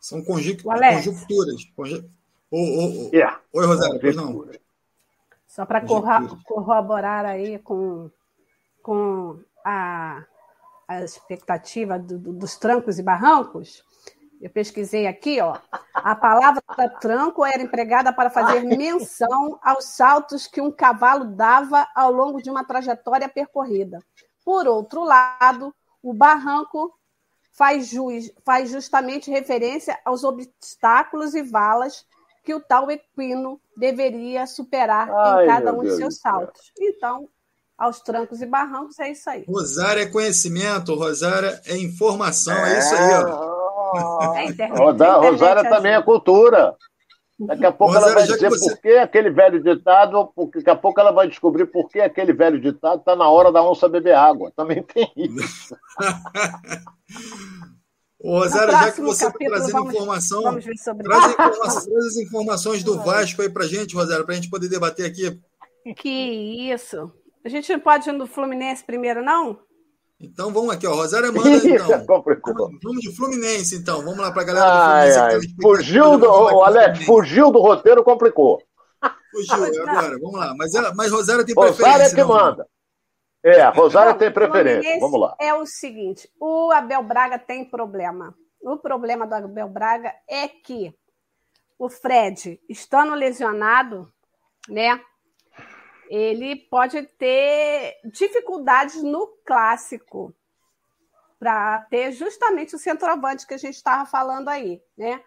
[0.00, 1.04] São conjunturas.
[1.74, 2.08] Conju...
[2.50, 3.10] Oh, oh, oh.
[3.12, 3.40] Yeah.
[3.52, 4.48] Oi, Rosário, pois não?
[5.46, 5.80] Só para
[6.44, 8.10] corroborar aí com,
[8.82, 10.24] com a,
[10.86, 13.82] a expectativa do, do, dos trancos e barrancos,
[14.40, 15.58] eu pesquisei aqui, ó.
[15.94, 16.62] A palavra
[17.00, 22.50] tranco era empregada para fazer menção aos saltos que um cavalo dava ao longo de
[22.50, 23.98] uma trajetória percorrida.
[24.44, 26.94] Por outro lado, o barranco
[27.50, 32.06] faz, jus, faz justamente referência aos obstáculos e valas
[32.46, 36.72] que o tal equino deveria superar Ai, em cada um Deus de seus saltos.
[36.78, 37.28] Então,
[37.76, 39.44] aos trancos e barrancos, é isso aí.
[39.48, 43.24] Rosário é conhecimento, Rosário é informação, é, é isso aí.
[43.24, 44.34] Ó.
[44.36, 46.76] É internet, Rosário também é cultura.
[47.38, 48.70] Daqui a pouco ela vai dizer você...
[48.70, 52.32] por que aquele velho ditado, porque daqui a pouco ela vai descobrir por que aquele
[52.32, 54.52] velho ditado está na hora da onça beber água.
[54.56, 55.76] Também tem isso.
[58.18, 62.82] Ô, Rosário, já que você está trazendo vamos, informação, vamos traz, informações, traz as informações
[62.82, 65.38] do Vasco aí para gente, Rosário, para a gente poder debater aqui.
[65.94, 67.12] Que isso.
[67.44, 69.58] A gente não pode ir no Fluminense primeiro, não?
[70.18, 70.94] Então vamos aqui, ó.
[70.94, 72.04] Rosário manda então.
[72.82, 74.02] vamos de Fluminense, então.
[74.02, 75.18] Vamos lá para a galera do Fluminense.
[75.18, 75.40] Ai, ai.
[75.62, 76.28] Fugiu do.
[76.28, 78.62] O Alex, fugiu do roteiro, complicou.
[79.30, 80.54] Fugiu, agora, vamos lá.
[80.56, 81.92] Mas, ela, mas Rosário tem Rosário preferência.
[81.92, 82.66] Rosário é que não, manda.
[83.46, 84.98] É, a Rosário Bom, tem preferência.
[84.98, 85.36] Vamos lá.
[85.40, 88.34] É o seguinte: o Abel Braga tem problema.
[88.60, 90.92] O problema do Abel Braga é que
[91.78, 94.12] o Fred, estando lesionado,
[94.68, 95.00] né?
[96.08, 100.34] ele pode ter dificuldades no clássico
[101.38, 105.22] para ter justamente o centroavante que a gente estava falando aí, né?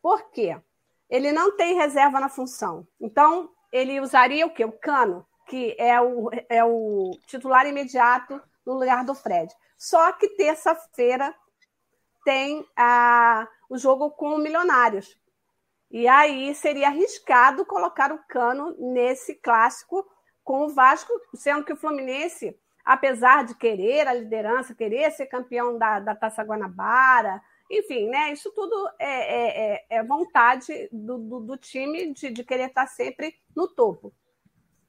[0.00, 0.60] Por quê?
[1.08, 2.86] Ele não tem reserva na função.
[3.00, 4.64] Então, ele usaria o quê?
[4.64, 9.52] O Cano, que é o, é o titular imediato no lugar do Fred.
[9.76, 11.34] Só que terça-feira
[12.24, 15.18] tem a, o jogo com o Milionários.
[15.90, 20.08] E aí seria arriscado colocar o Cano nesse clássico
[20.44, 25.76] com o Vasco, sendo que o Fluminense, apesar de querer a liderança, querer ser campeão
[25.76, 28.32] da, da Taça Guanabara, enfim, né?
[28.32, 32.86] Isso tudo é, é, é, é vontade do, do, do time de, de, querer estar
[32.86, 34.14] sempre no topo.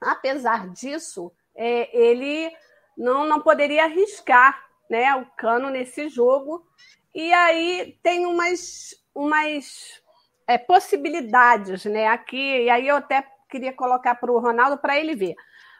[0.04, 2.50] Apesar disso, é, ele
[2.96, 6.66] não, não poderia arriscar né, o Cano nesse jogo.
[7.14, 10.02] E aí tem umas, umas
[10.46, 15.14] é, possibilidades né, aqui, e aí eu até queria colocar para o Ronaldo para ele
[15.14, 15.34] ver.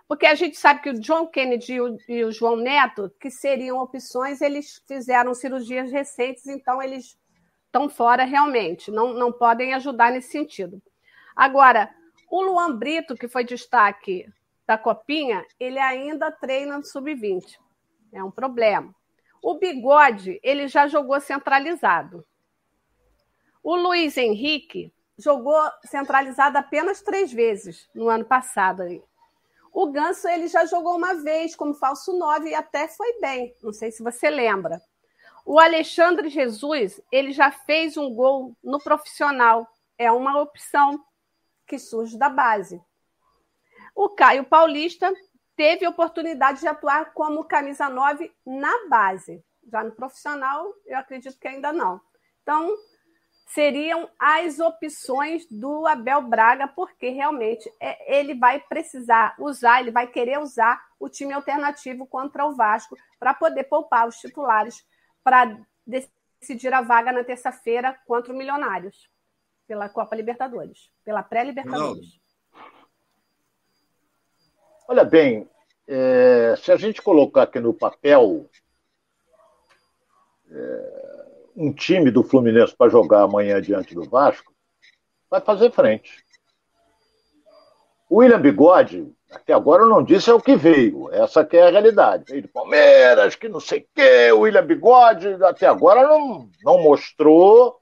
[0.07, 3.31] Porque a gente sabe que o John Kennedy e o, e o João Neto, que
[3.31, 7.17] seriam opções, eles fizeram cirurgias recentes, então eles
[7.65, 10.83] estão fora realmente, não, não podem ajudar nesse sentido.
[11.35, 11.89] Agora,
[12.33, 14.27] o Luan Brito, que foi destaque
[14.67, 17.59] da Copinha, ele ainda treina no sub-20.
[18.11, 18.95] É um problema.
[19.43, 22.25] O Bigode, ele já jogou centralizado.
[23.63, 28.83] O Luiz Henrique jogou centralizado apenas três vezes no ano passado.
[29.71, 33.55] O Ganso ele já jogou uma vez como falso 9 e até foi bem.
[33.63, 34.81] Não sei se você lembra.
[35.45, 39.69] O Alexandre Jesus ele já fez um gol no profissional.
[39.99, 40.99] É uma opção
[41.67, 42.83] que surge da base.
[43.95, 45.13] O Caio Paulista
[45.57, 49.45] teve oportunidade de atuar como camisa 9 na base.
[49.71, 52.01] Já no profissional, eu acredito que ainda não.
[52.43, 52.75] Então,
[53.47, 60.07] seriam as opções do Abel Braga, porque realmente é, ele vai precisar usar, ele vai
[60.07, 64.83] querer usar o time alternativo contra o Vasco para poder poupar os titulares
[65.23, 69.09] para decidir a vaga na terça-feira contra o Milionários,
[69.67, 72.21] pela Copa Libertadores, pela pré-Libertadores.
[74.89, 75.49] Olha bem,
[75.87, 78.49] é, se a gente colocar aqui no papel
[80.51, 84.53] é, um time do Fluminense para jogar amanhã diante do Vasco,
[85.31, 86.25] vai fazer frente.
[88.09, 91.11] O William Bigode, até agora eu não disse é o que veio.
[91.11, 92.25] Essa que é a realidade.
[92.29, 94.31] Veio do Palmeiras, que não sei o quê.
[94.33, 97.82] O William Bigode, até agora não, não mostrou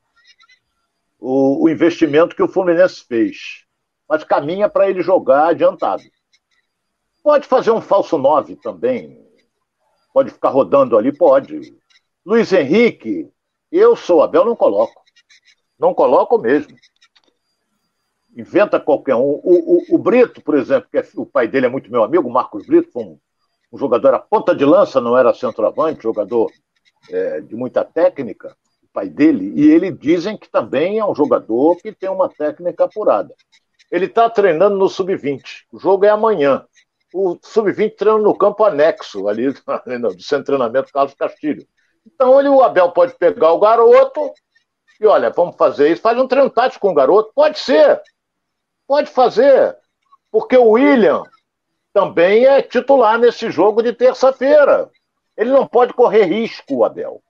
[1.20, 3.64] o, o investimento que o Fluminense fez.
[4.08, 6.02] Mas caminha para ele jogar adiantado.
[7.22, 9.24] Pode fazer um falso 9 também.
[10.12, 11.16] Pode ficar rodando ali?
[11.16, 11.76] Pode.
[12.24, 13.30] Luiz Henrique,
[13.70, 15.02] eu sou Abel, não coloco.
[15.78, 16.74] Não coloco mesmo.
[18.36, 19.20] Inventa qualquer um.
[19.20, 22.30] O, o, o Brito, por exemplo, que é, o pai dele é muito meu amigo,
[22.30, 23.18] Marcos Brito, foi um,
[23.72, 26.50] um jogador a ponta de lança, não era centroavante, jogador
[27.10, 28.56] é, de muita técnica,
[28.92, 33.34] pai dele, e ele dizem que também é um jogador que tem uma técnica apurada.
[33.90, 35.64] Ele está treinando no Sub-20.
[35.72, 36.64] O jogo é amanhã.
[37.12, 41.66] O Sub-20 treina no campo anexo, ali do centro de treinamento Carlos Castilho.
[42.06, 44.32] Então ele, o Abel pode pegar o garoto
[45.00, 47.32] e olha, vamos fazer isso, faz um treino tático com o garoto.
[47.34, 48.02] Pode ser,
[48.86, 49.76] pode fazer,
[50.30, 51.22] porque o William
[51.92, 54.90] também é titular nesse jogo de terça-feira.
[55.36, 57.22] Ele não pode correr risco, o Abel.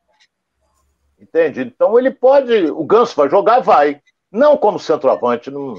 [1.20, 1.62] Entende?
[1.62, 2.70] Então ele pode.
[2.70, 4.00] O Ganso vai jogar, vai.
[4.32, 5.50] Não como centroavante.
[5.50, 5.74] Não,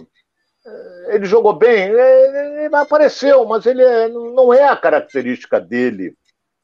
[1.08, 6.15] ele jogou bem, ele apareceu, mas ele é, não é a característica dele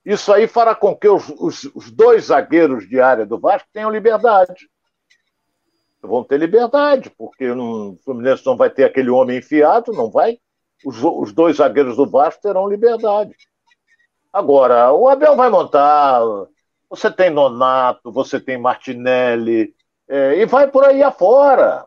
[0.08, 3.92] isso aí fará com que os, os, os dois zagueiros de área do Vasco tenham
[3.92, 4.70] liberdade.
[6.02, 10.40] Vão ter liberdade, porque o Fluminense não vai ter aquele homem enfiado, não vai.
[10.86, 13.36] Os, os dois zagueiros do Vasco terão liberdade.
[14.32, 16.22] Agora, o Abel vai montar.
[16.90, 19.74] Você tem Nonato, você tem Martinelli,
[20.08, 21.86] é, e vai por aí afora.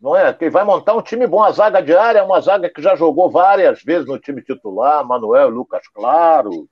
[0.00, 0.32] Não é?
[0.32, 1.42] Que vai montar um time bom.
[1.42, 5.04] A zaga de área é uma zaga que já jogou várias vezes no time titular,
[5.04, 6.68] Manuel Lucas Claro.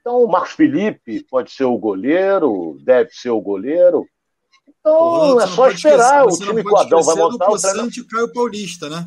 [0.00, 4.06] Então, o Marcos Felipe pode ser o goleiro, deve ser o goleiro.
[4.66, 7.50] Então, é só esperar o time que o Adão vai montar.
[7.50, 7.90] O treino...
[8.10, 9.06] Caio Paulista, né?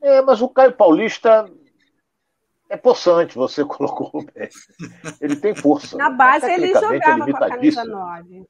[0.00, 1.46] É, mas o Caio Paulista
[2.70, 4.48] é possante, você colocou bem.
[5.20, 5.96] Ele tem força.
[5.96, 8.46] Na base ele jogava com a camisa 9.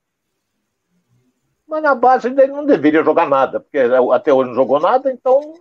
[1.66, 3.78] Mas na base ele não deveria jogar nada, porque
[4.12, 5.54] até hoje não jogou nada, então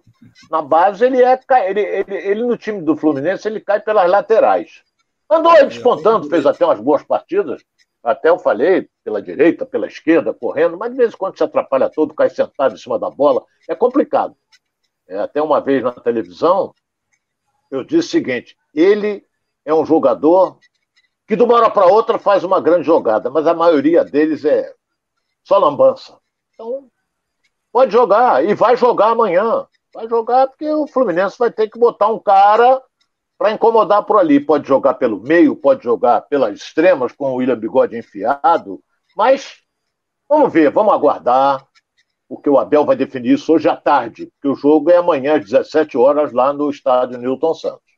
[0.49, 1.39] na base ele é.
[1.67, 4.83] Ele, ele, ele no time do Fluminense ele cai pelas laterais.
[5.29, 7.63] Andou aí despontando, fez até umas boas partidas.
[8.03, 11.89] Até eu falei, pela direita, pela esquerda, correndo, mas de vez em quando se atrapalha
[11.89, 13.43] todo, cai sentado em cima da bola.
[13.67, 14.35] É complicado.
[15.07, 16.73] É, até uma vez na televisão,
[17.69, 19.25] eu disse o seguinte: ele
[19.65, 20.57] é um jogador
[21.27, 24.73] que de uma hora para outra faz uma grande jogada, mas a maioria deles é
[25.43, 26.17] só lambança.
[26.53, 26.89] Então,
[27.71, 29.67] pode jogar e vai jogar amanhã.
[29.93, 32.81] Vai jogar porque o Fluminense vai ter que botar um cara
[33.37, 34.39] para incomodar por ali.
[34.39, 38.83] Pode jogar pelo meio, pode jogar pelas extremas com o William Bigode enfiado,
[39.15, 39.61] mas
[40.27, 41.67] vamos ver, vamos aguardar,
[42.29, 45.49] porque o Abel vai definir isso hoje à tarde, porque o jogo é amanhã às
[45.49, 47.89] 17 horas lá no estádio Newton Santos.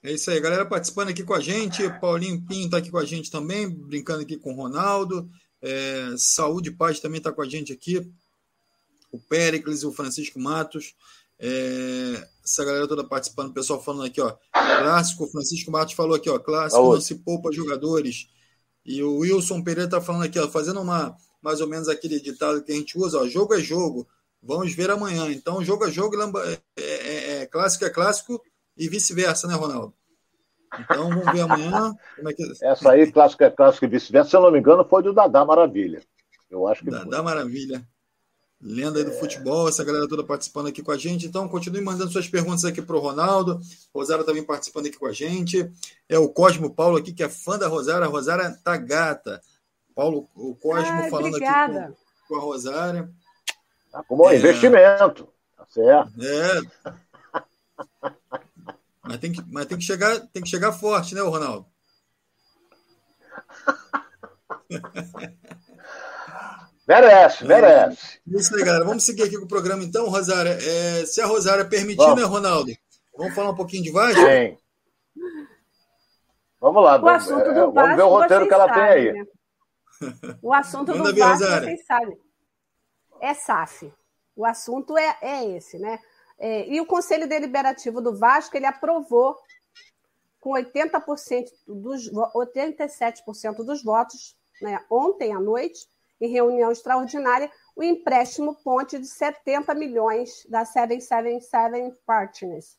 [0.00, 1.82] É isso aí, galera participando aqui com a gente.
[2.00, 5.28] Paulinho Pinho está aqui com a gente também, brincando aqui com o Ronaldo.
[5.60, 8.08] É, Saúde e Paz também está com a gente aqui.
[9.10, 10.94] O Péricles e o Francisco Matos.
[11.38, 14.36] É, essa galera toda participando, o pessoal falando aqui, ó.
[14.52, 16.38] Clássico, Francisco Matos falou aqui, ó.
[16.38, 18.28] Clássico não se poupa jogadores.
[18.86, 22.62] E o Wilson Pereira tá falando aqui, ó, fazendo uma mais ou menos aquele ditado
[22.62, 24.06] que a gente usa, ó, jogo é jogo,
[24.42, 25.30] vamos ver amanhã.
[25.30, 28.42] Então, jogo é jogo, é, é, é clássico é clássico
[28.76, 29.94] e vice-versa, né, Ronaldo?
[30.78, 31.94] Então, vamos ver amanhã.
[32.18, 32.52] É que...
[32.62, 35.44] Essa aí, clássico é clássico e vice-versa, se eu não me engano, foi do Dadá
[35.44, 36.02] Maravilha.
[36.50, 36.90] Eu acho que.
[36.90, 37.24] Dadá foi.
[37.24, 37.86] Maravilha.
[38.62, 39.14] Lenda aí do é.
[39.14, 41.26] futebol, essa galera toda participando aqui com a gente.
[41.26, 43.58] Então, continue mandando suas perguntas aqui para o Ronaldo.
[43.94, 45.70] Rosário também participando aqui com a gente.
[46.06, 48.06] É o Cosmo Paulo aqui, que é fã da Rosária.
[48.06, 49.40] A Rosária tá gata.
[50.00, 51.80] Paulo, o Cosmo Ai, falando obrigada.
[51.80, 51.94] aqui
[52.26, 53.10] com, com, a Rosária.
[53.92, 54.36] Tá como é.
[54.36, 55.28] investimento.
[55.54, 56.10] Tá certo.
[56.22, 56.62] É.
[59.02, 61.66] Mas tem que, mas tem que, chegar, tem que chegar forte, né, Ronaldo?
[66.88, 68.20] merece, merece.
[68.26, 68.86] É, isso aí, galera.
[68.86, 70.56] Vamos seguir aqui com o programa, então, Rosária.
[70.62, 72.22] É, se a Rosária permitir, vamos.
[72.22, 72.72] né, Ronaldo?
[73.18, 74.18] Vamos falar um pouquinho de Vasco?
[74.18, 74.56] Sim.
[76.58, 76.96] Vamos lá.
[76.96, 79.12] O vamos, assunto do Vasco, vamos ver o roteiro que ela tem aí.
[79.12, 79.26] Né?
[80.42, 81.60] O assunto do Rosária.
[81.60, 82.18] vocês sabem,
[83.20, 83.92] é SAF.
[84.34, 85.98] O assunto é, é esse, né?
[86.38, 89.36] É, e o Conselho Deliberativo do Vasco ele aprovou
[90.40, 95.86] com 80% dos, 87% dos votos né, ontem à noite,
[96.18, 102.78] em reunião extraordinária, o empréstimo ponte de 70 milhões da 777 Partners.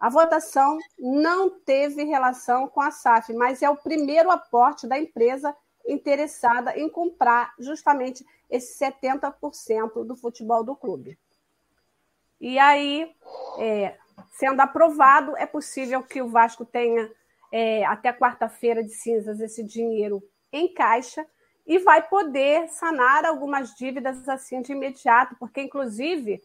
[0.00, 5.54] A votação não teve relação com a SAF, mas é o primeiro aporte da empresa
[5.86, 11.18] interessada em comprar justamente esse 70% do futebol do clube.
[12.40, 13.14] E aí,
[13.58, 13.96] é,
[14.32, 17.10] sendo aprovado, é possível que o Vasco tenha
[17.52, 20.22] é, até quarta-feira de cinzas esse dinheiro
[20.52, 21.26] em caixa
[21.66, 26.42] e vai poder sanar algumas dívidas assim de imediato, porque inclusive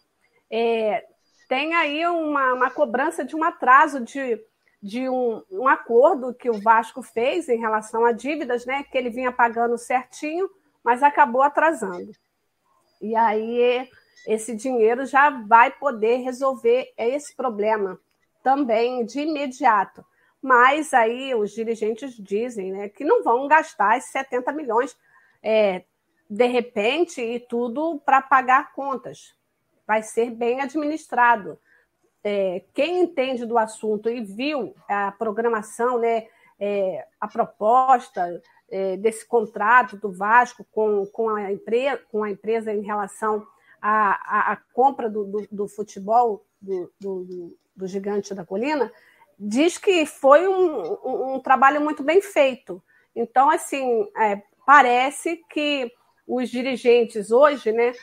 [0.49, 1.05] é,
[1.49, 4.39] tem aí uma, uma, cobrança de um atraso de,
[4.81, 8.83] de um, um, acordo que o Vasco fez em relação a dívidas, né?
[8.83, 10.49] Que ele vinha pagando certinho,
[10.83, 12.11] mas acabou atrasando.
[13.01, 13.89] E aí
[14.27, 17.99] esse dinheiro já vai poder resolver esse problema
[18.43, 20.05] também de imediato.
[20.41, 24.95] Mas aí os dirigentes dizem né, que não vão gastar esses 70 milhões
[25.41, 25.83] é,
[26.29, 29.35] de repente e tudo para pagar contas.
[29.85, 31.57] Vai ser bem administrado.
[32.29, 36.27] É, quem entende do assunto e viu a programação, né,
[36.59, 42.73] é, a proposta é, desse contrato do Vasco com, com, a empresa, com a empresa
[42.73, 43.47] em relação
[43.81, 44.09] a,
[44.39, 48.91] a, a compra do, do, do futebol do, do, do, Gigante da Colina,
[49.39, 52.83] diz que foi um, um, um trabalho muito bem feito.
[53.15, 55.89] Então, assim, é, parece que
[56.27, 57.93] os dirigentes hoje né,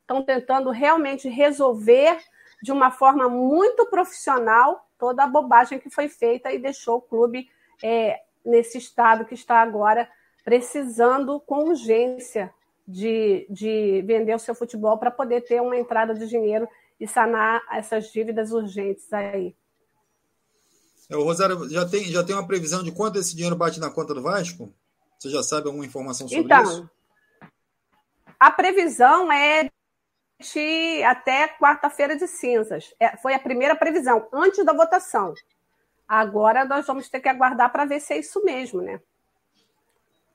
[0.00, 2.18] estão tentando realmente resolver
[2.62, 7.48] de uma forma muito profissional toda a bobagem que foi feita e deixou o clube
[7.82, 10.08] é, nesse estado que está agora,
[10.44, 12.52] precisando com urgência
[12.86, 17.62] de, de vender o seu futebol para poder ter uma entrada de dinheiro e sanar
[17.72, 19.54] essas dívidas urgentes aí.
[21.08, 23.90] É, o Rosário, já tem, já tem uma previsão de quanto esse dinheiro bate na
[23.90, 24.72] conta do Vasco?
[25.18, 26.90] Você já sabe alguma informação sobre então, isso?
[28.38, 29.70] A previsão é
[31.06, 32.94] até quarta-feira de cinzas.
[32.98, 35.34] É, foi a primeira previsão, antes da votação.
[36.06, 39.00] Agora nós vamos ter que aguardar para ver se é isso mesmo, né?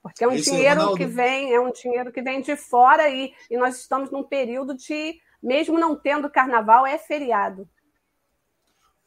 [0.01, 0.97] Porque é um Esse dinheiro Ronaldo...
[0.97, 4.75] que vem, é um dinheiro que vem de fora e, e nós estamos num período
[4.75, 7.67] de, mesmo não tendo carnaval, é feriado.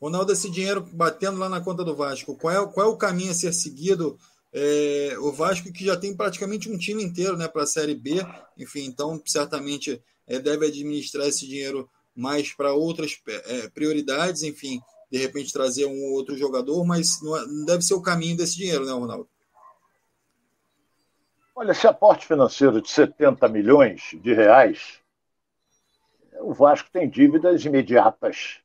[0.01, 3.31] Ronaldo, esse dinheiro batendo lá na conta do Vasco, qual é, qual é o caminho
[3.31, 4.19] a ser seguido?
[4.53, 8.25] É, o Vasco que já tem praticamente um time inteiro né, para a Série B,
[8.57, 15.19] enfim, então certamente é, deve administrar esse dinheiro mais para outras é, prioridades, enfim, de
[15.19, 18.57] repente trazer um ou outro jogador, mas não, é, não deve ser o caminho desse
[18.57, 19.29] dinheiro, né, Ronaldo?
[21.57, 25.01] Olha, esse aporte financeiro de 70 milhões de reais,
[26.41, 28.61] o Vasco tem dívidas imediatas.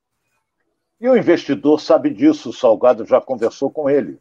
[1.01, 4.20] E o investidor sabe disso, o Salgado já conversou com ele.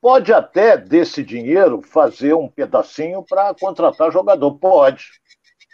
[0.00, 4.52] Pode até desse dinheiro fazer um pedacinho para contratar jogador.
[4.58, 5.06] Pode,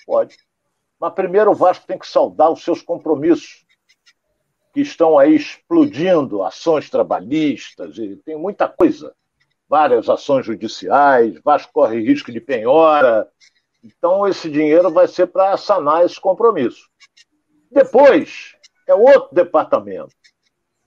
[0.07, 0.36] pode.
[1.01, 3.64] Mas primeiro o Vasco tem que saldar os seus compromissos,
[4.74, 9.14] que estão aí explodindo, ações trabalhistas, e tem muita coisa
[9.70, 13.28] várias ações judiciais, Vasco corre risco de penhora.
[13.84, 16.90] Então, esse dinheiro vai ser para sanar esse compromisso.
[17.70, 18.57] Depois,
[18.88, 20.11] é outro departamento.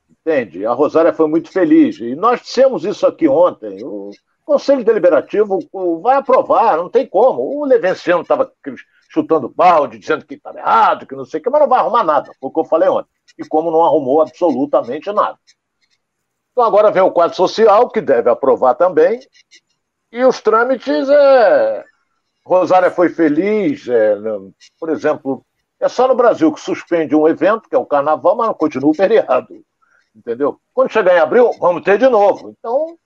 [0.09, 0.65] Entende?
[0.65, 1.97] A Rosária foi muito feliz.
[1.97, 3.81] E nós dissemos isso aqui ontem.
[3.85, 4.11] O
[4.43, 5.59] Conselho Deliberativo
[6.01, 7.41] vai aprovar, não tem como.
[7.41, 8.51] O Levenciano estava
[9.13, 12.03] chutando balde, dizendo que estava errado, que não sei o que, mas não vai arrumar
[12.03, 12.31] nada.
[12.39, 13.09] Foi o que eu falei ontem.
[13.37, 15.37] e como não arrumou absolutamente nada.
[16.51, 19.19] Então agora vem o quadro social, que deve aprovar também,
[20.11, 21.83] e os trâmites, é...
[22.45, 24.15] Rosária foi feliz, é...
[24.79, 25.45] por exemplo,
[25.79, 28.91] é só no Brasil que suspende um evento, que é o carnaval, mas não continua
[28.91, 29.63] o feriado.
[30.15, 30.59] Entendeu?
[30.73, 32.55] Quando chegar em abril, vamos ter de novo.
[32.57, 32.97] Então,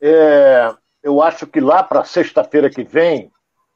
[0.00, 3.30] é, eu acho que lá para sexta-feira que vem,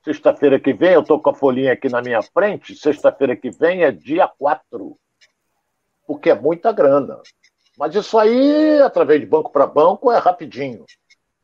[0.04, 3.84] sexta-feira que vem, eu estou com a folhinha aqui na minha frente, sexta-feira que vem
[3.84, 4.96] é dia 4,
[6.06, 7.20] porque é muita grana.
[7.78, 10.84] Mas isso aí, através de banco para banco, é rapidinho.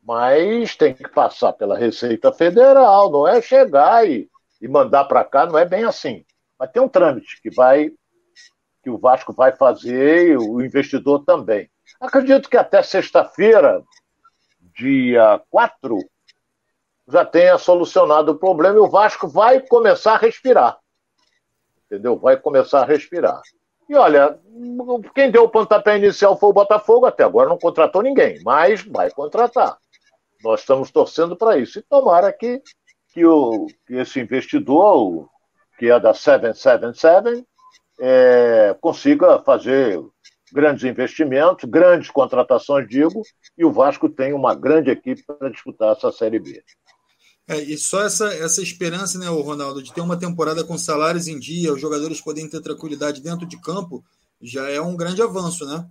[0.03, 4.29] Mas tem que passar pela Receita Federal, não é chegar e,
[4.61, 6.23] e mandar para cá, não é bem assim.
[6.59, 7.91] Mas tem um trâmite que vai
[8.83, 11.69] que o Vasco vai fazer e o investidor também.
[11.99, 13.83] Acredito que até sexta-feira
[14.77, 15.97] dia 4,
[17.07, 20.77] já tenha solucionado o problema e o Vasco vai começar a respirar.
[21.85, 22.17] Entendeu?
[22.17, 23.41] Vai começar a respirar.
[23.89, 24.37] E olha,
[25.15, 29.09] quem deu o pontapé inicial foi o Botafogo, até agora não contratou ninguém, mas vai
[29.09, 29.77] contratar.
[30.43, 31.79] Nós estamos torcendo para isso.
[31.79, 32.61] E tomara que,
[33.13, 35.29] que, o, que esse investidor,
[35.79, 37.45] que é da 777,
[37.99, 40.03] é, consiga fazer
[40.51, 43.21] grandes investimentos, grandes contratações, digo,
[43.57, 46.61] e o Vasco tem uma grande equipe para disputar essa Série B.
[47.47, 51.39] É, e só essa, essa esperança, né, Ronaldo, de ter uma temporada com salários em
[51.39, 54.03] dia, os jogadores poderem ter tranquilidade dentro de campo,
[54.41, 55.87] já é um grande avanço, né?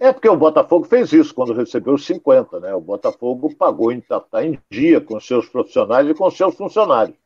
[0.00, 2.74] É porque o Botafogo fez isso quando recebeu os 50, né?
[2.74, 7.16] O Botafogo pagou em, tá, em dia com seus profissionais e com seus funcionários.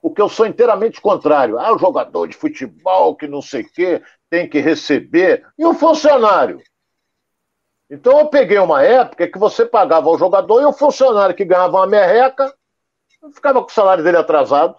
[0.00, 1.58] Porque eu sou inteiramente contrário.
[1.58, 5.46] Ah, o jogador de futebol que não sei o quê tem que receber.
[5.58, 6.60] E o funcionário?
[7.88, 11.76] Então eu peguei uma época que você pagava ao jogador e o funcionário que ganhava
[11.76, 12.52] uma merreca
[13.32, 14.76] ficava com o salário dele atrasado.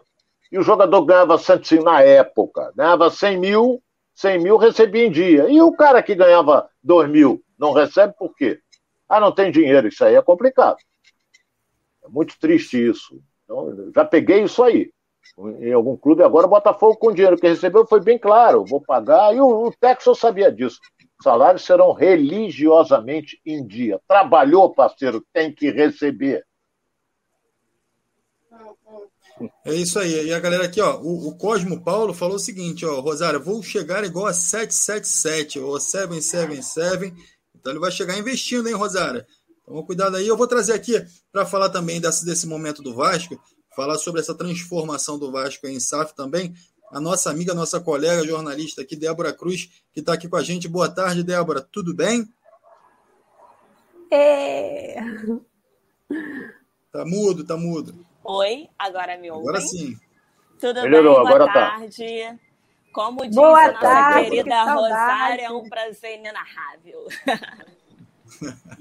[0.51, 3.84] E o jogador ganhava 105 na época, ganhava 100 mil,
[4.16, 5.49] 100 mil recebia em dia.
[5.49, 8.60] E o cara que ganhava 2 mil não recebe por quê?
[9.10, 10.78] Ah, não tem dinheiro, isso aí é complicado.
[12.03, 13.22] É muito triste isso.
[13.43, 14.91] Então, já peguei isso aí
[15.60, 16.24] em algum clube.
[16.24, 19.36] Agora o Botafogo, com o dinheiro que recebeu, foi bem claro: vou pagar.
[19.36, 20.80] E o, o Texas sabia disso.
[21.22, 23.99] Salários serão religiosamente em dia.
[24.07, 26.45] Trabalhou, parceiro, tem que receber.
[29.65, 30.28] É isso aí.
[30.28, 33.61] E a galera aqui, ó, o, o Cosmo Paulo falou o seguinte, ó, Rosário, vou
[33.61, 37.13] chegar igual a 777, ou 777.
[37.55, 39.26] Então ele vai chegar investindo, hein, Rosário?
[39.61, 40.28] Então cuidado aí.
[40.28, 43.39] Eu vou trazer aqui para falar também desse, desse momento do Vasco
[43.78, 46.51] falar sobre essa transformação do Vasco em SAF também.
[46.90, 50.68] A nossa amiga, nossa colega jornalista aqui, Débora Cruz, que está aqui com a gente.
[50.68, 51.62] Boa tarde, Débora.
[51.62, 52.26] Tudo bem?
[54.10, 54.96] É.
[56.92, 58.06] Tá mudo, tá mudo.
[58.24, 59.50] Oi, agora me ouvem?
[59.50, 60.00] Agora sim.
[60.60, 61.24] Tudo Melhorou, bem?
[61.24, 61.54] Boa agora tá.
[61.54, 62.40] tarde.
[62.94, 64.72] Como diz Boa a nossa tarde, querida que.
[64.72, 67.08] Rosária, é um prazer inenarrável.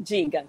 [0.00, 0.46] Diga.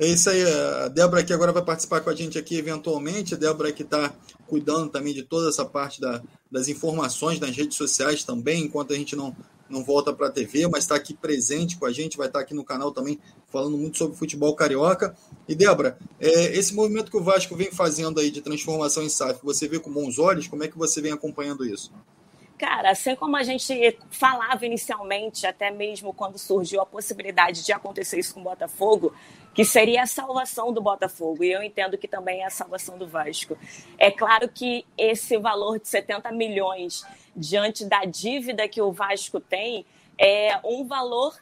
[0.00, 0.42] É isso aí.
[0.42, 3.34] A Débora aqui agora vai participar com a gente aqui eventualmente.
[3.34, 4.10] A Débora que está
[4.46, 8.96] cuidando também de toda essa parte da, das informações nas redes sociais também, enquanto a
[8.96, 9.36] gente não,
[9.68, 12.42] não volta para a TV, mas está aqui presente com a gente, vai estar tá
[12.42, 13.20] aqui no canal também
[13.52, 15.14] falando muito sobre futebol carioca.
[15.46, 19.40] E Débora, é, esse movimento que o Vasco vem fazendo aí de transformação em SAF,
[19.44, 20.48] você vê com bons olhos?
[20.48, 21.92] Como é que você vem acompanhando isso?
[22.60, 28.18] Cara, assim como a gente falava inicialmente, até mesmo quando surgiu a possibilidade de acontecer
[28.18, 29.14] isso com o Botafogo,
[29.54, 33.08] que seria a salvação do Botafogo, e eu entendo que também é a salvação do
[33.08, 33.56] Vasco.
[33.96, 37.02] É claro que esse valor de 70 milhões
[37.34, 39.86] diante da dívida que o Vasco tem
[40.18, 41.34] é um valor,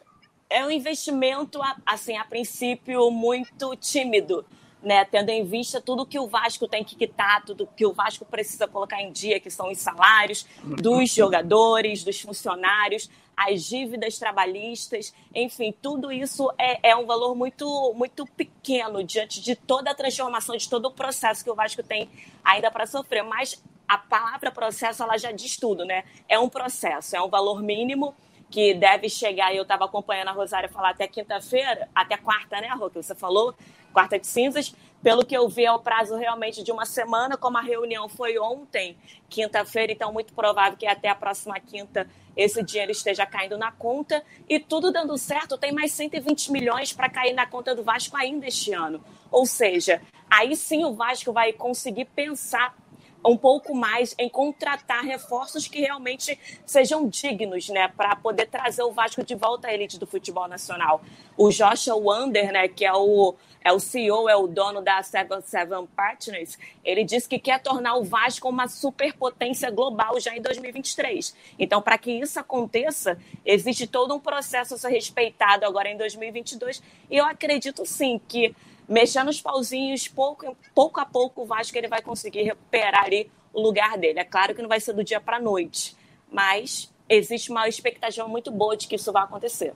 [0.48, 4.46] é um investimento, assim, a princípio, muito tímido
[4.82, 8.24] né, tendo em vista tudo que o Vasco tem que quitar, tudo que o Vasco
[8.24, 15.14] precisa colocar em dia, que são os salários dos jogadores, dos funcionários, as dívidas trabalhistas,
[15.34, 20.56] enfim, tudo isso é, é um valor muito, muito pequeno diante de toda a transformação,
[20.56, 22.10] de todo o processo que o Vasco tem
[22.42, 23.22] ainda para sofrer.
[23.22, 26.04] Mas a palavra processo, ela já diz tudo, né?
[26.28, 28.14] É um processo, é um valor mínimo
[28.50, 32.88] que deve chegar, eu estava acompanhando a Rosária falar até quinta-feira, até quarta, né, Rô,
[32.88, 33.54] que você falou,
[33.98, 34.72] quarta de cinzas.
[35.02, 38.38] Pelo que eu vi, é o prazo realmente de uma semana, como a reunião foi
[38.38, 38.96] ontem,
[39.28, 44.22] quinta-feira, então muito provável que até a próxima quinta esse dinheiro esteja caindo na conta.
[44.48, 48.46] E tudo dando certo, tem mais 120 milhões para cair na conta do Vasco ainda
[48.46, 49.02] este ano.
[49.32, 52.76] Ou seja, aí sim o Vasco vai conseguir pensar
[53.24, 58.92] um pouco mais em contratar reforços que realmente sejam dignos, né, para poder trazer o
[58.92, 61.02] Vasco de volta à elite do futebol nacional.
[61.36, 65.40] O Joshua Wander, né, que é o é o CEO, é o dono da Seven
[65.42, 71.34] Seven Partners, ele disse que quer tornar o Vasco uma superpotência global já em 2023.
[71.58, 76.82] Então, para que isso aconteça, existe todo um processo a ser respeitado agora em 2022.
[77.10, 78.54] E eu acredito sim que
[78.88, 83.60] mexendo os pauzinhos, pouco, pouco a pouco, o Vasco ele vai conseguir recuperar ali o
[83.60, 84.18] lugar dele.
[84.18, 85.96] É claro que não vai ser do dia para a noite,
[86.30, 89.74] mas existe uma expectativa muito boa de que isso vai acontecer.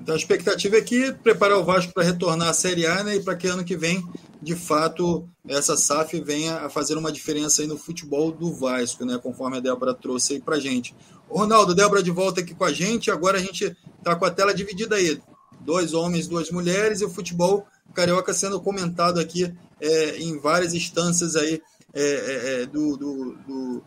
[0.00, 3.22] Então a expectativa é que preparar o Vasco para retornar à Série A né, e
[3.22, 4.06] para que ano que vem,
[4.42, 9.18] de fato, essa SAF venha a fazer uma diferença aí no futebol do Vasco, né,
[9.22, 10.94] conforme a Débora trouxe aí para gente.
[11.26, 14.52] Ronaldo, Débora de volta aqui com a gente, agora a gente está com a tela
[14.52, 15.18] dividida aí,
[15.60, 21.36] dois homens, duas mulheres e o futebol carioca sendo comentado aqui é, em várias instâncias
[21.36, 21.60] aí
[21.92, 23.84] é, é, é do, do, do,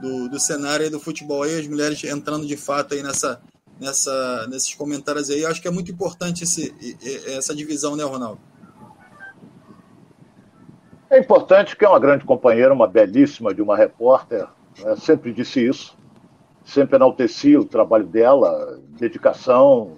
[0.00, 3.40] do, do cenário do futebol aí, as mulheres entrando de fato aí nessa
[3.80, 5.42] nessa, nesses comentários aí.
[5.42, 6.74] Eu acho que é muito importante esse,
[7.26, 8.40] essa divisão, né, Ronaldo?
[11.08, 14.46] É importante que é uma grande companheira, uma belíssima de uma repórter,
[14.78, 14.94] né?
[14.96, 15.96] sempre disse isso,
[16.64, 19.96] sempre enalteci o trabalho dela, dedicação.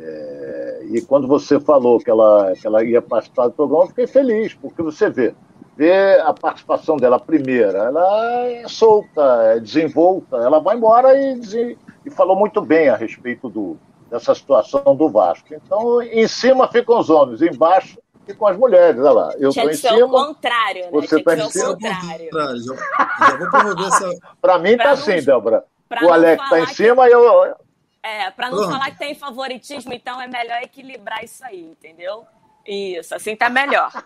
[0.00, 0.80] É...
[0.90, 4.54] e quando você falou que ela, que ela ia participar do programa, eu fiquei feliz,
[4.54, 5.34] porque você vê,
[5.76, 9.22] vê a participação dela primeira, ela é solta,
[9.54, 13.76] é desenvolta, ela vai embora e, e falou muito bem a respeito do,
[14.10, 15.54] dessa situação do Vasco.
[15.54, 19.00] Então, em cima ficam os homens, embaixo ficam as mulheres.
[19.00, 20.06] Olha lá, eu estou em cima.
[20.06, 20.90] o contrário, né?
[20.92, 21.76] Você está em cima.
[21.80, 24.10] Já, já vou promover essa.
[24.40, 25.64] Para mim está assim, Débora.
[26.02, 26.74] O Alex está em que...
[26.74, 27.54] cima e eu.
[28.02, 28.72] É, para não Pronto.
[28.72, 32.26] falar que tem favoritismo, então é melhor equilibrar isso aí, entendeu?
[32.66, 33.90] Isso, assim tá melhor.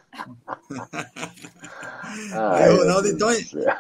[2.32, 3.38] Ai, Ronaldo, então é,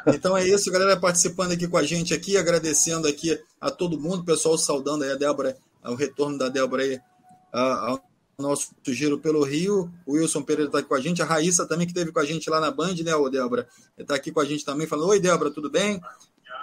[0.08, 4.24] então é isso, galera participando aqui com a gente aqui, agradecendo aqui a todo mundo,
[4.24, 7.00] pessoal saudando aí a Débora, o retorno da Débora aí
[7.52, 8.02] ao
[8.38, 9.90] nosso giro pelo Rio.
[10.04, 12.24] O Wilson Pereira está aqui com a gente, a Raíssa também que esteve com a
[12.24, 13.68] gente lá na Band, né, o Débora?
[13.96, 16.00] Está aqui com a gente também, falando: Oi, Débora, tudo bem?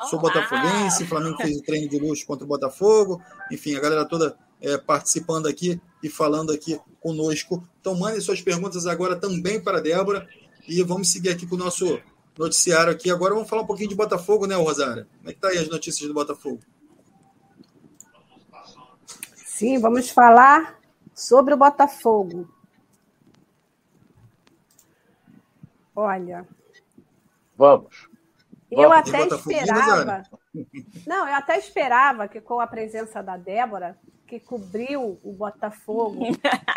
[0.10, 3.22] Sou botafoguense, Flamengo fez o treino de luxo contra o Botafogo.
[3.52, 7.68] Enfim, a galera toda é, participando aqui e falando aqui conosco.
[7.80, 10.28] Então, mandem suas perguntas agora também para a Débora.
[10.68, 12.00] E vamos seguir aqui com o nosso
[12.38, 13.10] noticiário aqui.
[13.10, 15.08] Agora vamos falar um pouquinho de Botafogo, né, Rosária?
[15.18, 16.60] Como é que tá aí as notícias do Botafogo?
[19.36, 20.80] Sim, vamos falar
[21.14, 22.50] sobre o Botafogo.
[25.96, 26.48] Olha.
[27.56, 28.11] Vamos.
[28.72, 30.24] Eu até esperava.
[31.06, 36.26] Não, eu até esperava que com a presença da Débora, que cobriu o Botafogo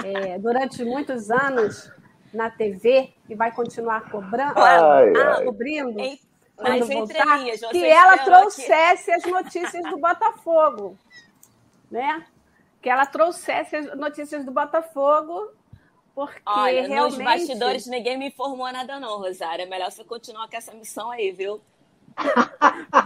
[0.05, 1.91] é, durante muitos anos,
[2.35, 5.45] na TV e vai continuar cobrando, ai, ah, ai.
[5.45, 5.99] cobrindo.
[6.01, 6.21] Em,
[6.57, 7.39] quando voltar,
[7.71, 10.97] que ela trouxesse as notícias do Botafogo,
[11.91, 12.25] né?
[12.81, 15.53] Que ela trouxesse as notícias do Botafogo,
[16.15, 17.17] porque Olha, realmente...
[17.17, 19.65] nos bastidores ninguém me informou nada não, Rosário.
[19.65, 21.61] É melhor você continuar com essa missão aí, viu?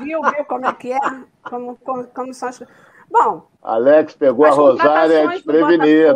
[0.01, 0.99] Viu, viu como é que é?
[1.43, 2.63] Como, como, como são as
[3.11, 3.49] Bom.
[3.63, 6.15] Alex pegou a Rosária desprevenida.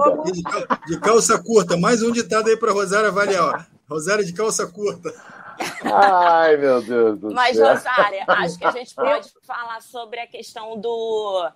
[0.86, 1.76] De, calça curta.
[1.76, 3.60] Mais um ditado aí para Rosária Valial.
[3.88, 5.12] Rosária de calça curta.
[5.84, 7.66] Ai, meu Deus do Mas, céu.
[7.66, 11.50] Mas, Rosária, acho que a gente pode falar sobre a questão do,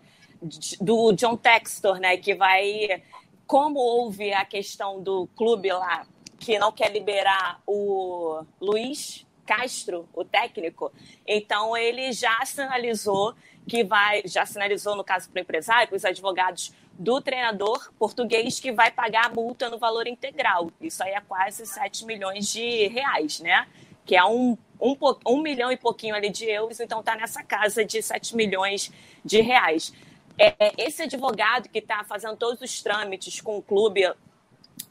[0.80, 2.16] do John Textor, né?
[2.16, 3.02] Que vai.
[3.46, 6.04] Como houve a questão do clube lá
[6.38, 10.92] que não quer liberar o Luiz Castro, o técnico,
[11.26, 13.34] então ele já sinalizou
[13.66, 18.60] que vai, já sinalizou no caso para o empresário, para os advogados do treinador português
[18.60, 20.70] que vai pagar a multa no valor integral.
[20.80, 23.66] Isso aí é quase 7 milhões de reais, né?
[24.04, 27.84] Que é um, um, um milhão e pouquinho ali de euros, então está nessa casa
[27.84, 28.92] de 7 milhões
[29.24, 29.92] de reais.
[30.38, 34.02] É, esse advogado que está fazendo todos os trâmites com o clube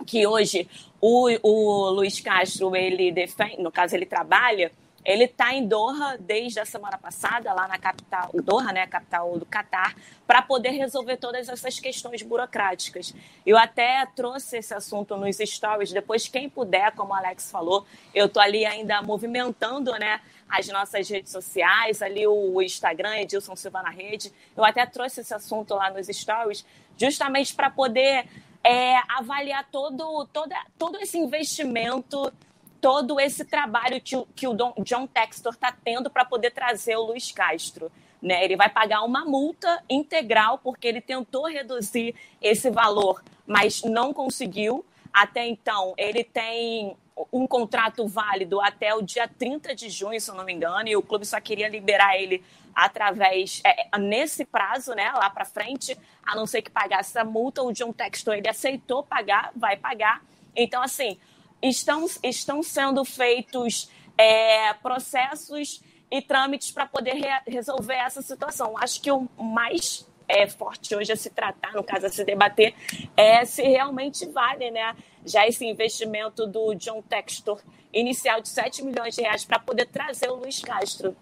[0.06, 0.68] que hoje
[1.02, 4.72] o, o Luiz Castro ele defende, no caso ele trabalha,
[5.06, 9.46] ele está em Doha desde a semana passada, lá na capital, Doha, né, capital do
[9.46, 13.14] Catar, para poder resolver todas essas questões burocráticas.
[13.46, 18.26] Eu até trouxe esse assunto nos stories, depois quem puder, como o Alex falou, eu
[18.26, 20.20] estou ali ainda movimentando, né,
[20.50, 24.32] as nossas redes sociais, ali o Instagram, Edilson Silva na rede.
[24.56, 26.66] Eu até trouxe esse assunto lá nos stories,
[26.98, 28.26] justamente para poder
[28.66, 32.34] é, avaliar todo, toda, todo esse investimento
[32.82, 37.32] todo esse trabalho que, que o John Textor está tendo para poder trazer o Luiz
[37.32, 37.92] Castro.
[38.22, 38.46] Né?
[38.46, 44.86] Ele vai pagar uma multa integral porque ele tentou reduzir esse valor, mas não conseguiu.
[45.12, 46.96] Até então, ele tem
[47.34, 50.96] um contrato válido até o dia 30 de junho, se eu não me engano, e
[50.96, 52.44] o clube só queria liberar ele
[52.76, 57.62] através é, nesse prazo, né, lá para frente, a não ser que pagasse a multa.
[57.62, 60.24] O John Textor ele aceitou pagar, vai pagar.
[60.56, 61.18] Então, assim,
[61.62, 68.78] estão, estão sendo feitos é, processos e trâmites para poder re resolver essa situação.
[68.78, 72.74] Acho que o mais é, forte hoje a se tratar, no caso a se debater,
[73.16, 74.96] é se realmente vale né,
[75.26, 77.62] já esse investimento do John Textor
[77.94, 81.16] inicial de 7 milhões de reais para poder trazer o Luiz Castro.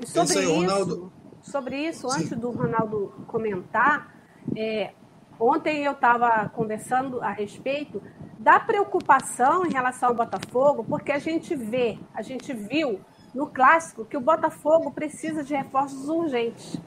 [0.00, 1.12] E sobre aí, isso,
[1.46, 4.14] sobre isso antes do Ronaldo comentar,
[4.56, 4.92] é,
[5.38, 8.02] ontem eu estava conversando a respeito
[8.38, 13.00] da preocupação em relação ao Botafogo, porque a gente vê, a gente viu
[13.34, 16.78] no clássico que o Botafogo precisa de reforços urgentes,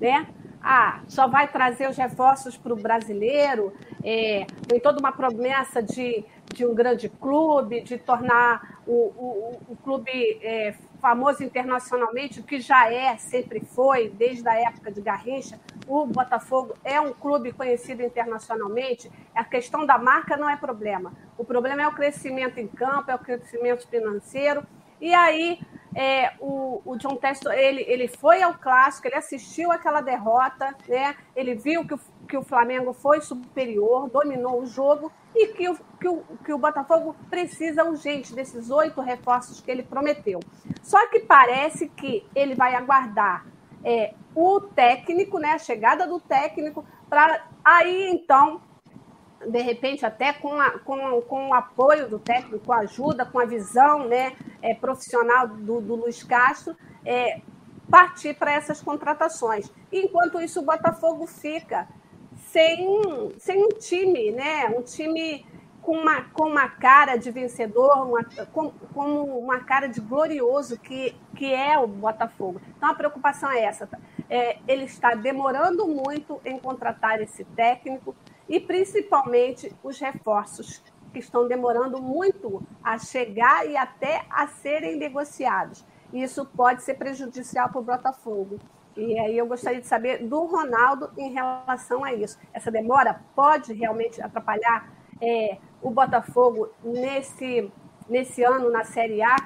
[0.00, 0.26] né?
[0.62, 3.72] ah, só vai trazer os reforços para o brasileiro,
[4.04, 6.24] é, tem toda uma promessa de,
[6.54, 10.10] de um grande clube, de tornar o, o, o clube
[10.42, 15.58] é, famoso internacionalmente, o que já é, sempre foi, desde a época de Garrincha.
[15.88, 19.10] O Botafogo é um clube conhecido internacionalmente.
[19.34, 21.12] A questão da marca não é problema.
[21.36, 24.62] O problema é o crescimento em campo, é o crescimento financeiro.
[25.00, 25.58] E aí
[25.94, 31.16] é, o, o, John Textor, ele, ele foi ao clássico, ele assistiu aquela derrota, né?
[31.34, 35.76] ele viu que o, que o Flamengo foi superior, dominou o jogo e que o,
[36.00, 40.38] que, o, que o Botafogo precisa urgente desses oito reforços que ele prometeu.
[40.82, 43.46] Só que parece que ele vai aguardar
[43.84, 48.60] é, o técnico, né, a chegada do técnico, para aí então
[49.46, 53.38] de repente até com, a, com, com o apoio do técnico, com a ajuda, com
[53.38, 57.40] a visão né, é, profissional do, do Luiz Castro, é,
[57.90, 59.70] partir para essas contratações.
[59.90, 61.88] Enquanto isso, o Botafogo fica
[62.36, 64.66] sem, sem um time, né?
[64.68, 65.44] um time
[65.82, 71.14] com uma, com uma cara de vencedor, uma, com, com uma cara de glorioso que,
[71.34, 72.60] que é o Botafogo.
[72.76, 73.86] Então a preocupação é essa.
[73.86, 73.98] Tá?
[74.28, 78.14] É, ele está demorando muito em contratar esse técnico,
[78.50, 80.82] e principalmente os reforços
[81.12, 85.84] que estão demorando muito a chegar e até a serem negociados.
[86.12, 88.58] Isso pode ser prejudicial para o Botafogo.
[88.96, 92.36] E aí eu gostaria de saber do Ronaldo em relação a isso.
[92.52, 94.92] Essa demora pode realmente atrapalhar
[95.22, 97.70] é, o Botafogo nesse,
[98.08, 99.36] nesse ano na Série A?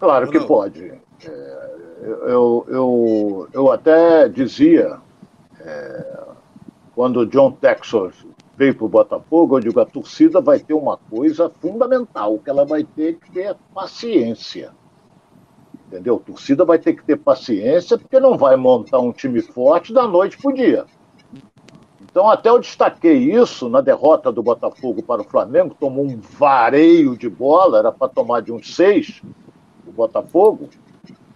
[0.00, 1.00] Claro que pode.
[1.24, 1.76] É,
[2.26, 5.00] eu, eu, eu até dizia
[5.68, 6.18] é,
[6.94, 10.96] quando o John Texas veio para o Botafogo, eu digo, a torcida vai ter uma
[10.96, 14.72] coisa fundamental, que ela vai ter que ter paciência.
[15.86, 16.16] Entendeu?
[16.16, 20.06] A torcida vai ter que ter paciência, porque não vai montar um time forte da
[20.08, 20.86] noite para o dia.
[22.10, 27.16] Então, até eu destaquei isso na derrota do Botafogo para o Flamengo, tomou um vareio
[27.16, 29.22] de bola, era para tomar de uns seis,
[29.86, 30.68] o Botafogo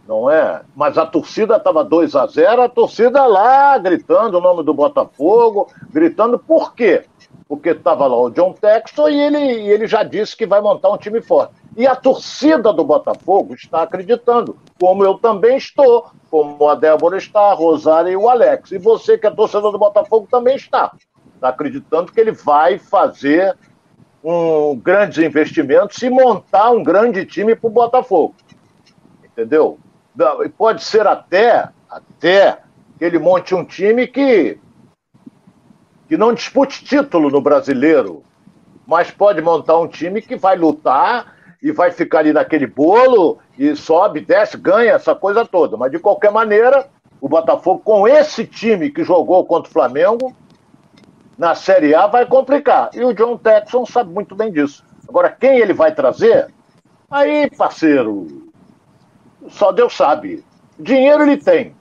[0.07, 0.63] não é?
[0.75, 5.69] Mas a torcida estava 2 a 0 a torcida lá gritando o nome do Botafogo,
[5.91, 7.05] gritando por quê?
[7.49, 10.99] Porque estava lá o John Texton e ele, ele já disse que vai montar um
[10.99, 11.55] time forte.
[11.77, 17.51] E a torcida do Botafogo está acreditando, como eu também estou, como a Débora está,
[17.51, 18.73] a Rosária e o Alex.
[18.73, 20.93] E você, que é torcedor do Botafogo, também está.
[21.35, 23.57] Está acreditando que ele vai fazer
[24.23, 28.35] um grandes investimentos e montar um grande time para o Botafogo.
[29.25, 29.79] Entendeu?
[30.57, 32.59] Pode ser até, até
[32.99, 34.59] que ele monte um time que,
[36.09, 38.23] que não dispute título no brasileiro,
[38.87, 43.75] mas pode montar um time que vai lutar e vai ficar ali naquele bolo e
[43.77, 45.77] sobe, desce, ganha, essa coisa toda.
[45.77, 46.89] Mas de qualquer maneira,
[47.21, 50.35] o Botafogo, com esse time que jogou contra o Flamengo,
[51.39, 52.91] na Série A vai complicar.
[52.95, 54.85] E o John Texon sabe muito bem disso.
[55.09, 56.49] Agora, quem ele vai trazer?
[57.11, 58.42] Aí, parceiro,
[59.49, 60.45] só Deus sabe.
[60.79, 61.77] Dinheiro ele tem.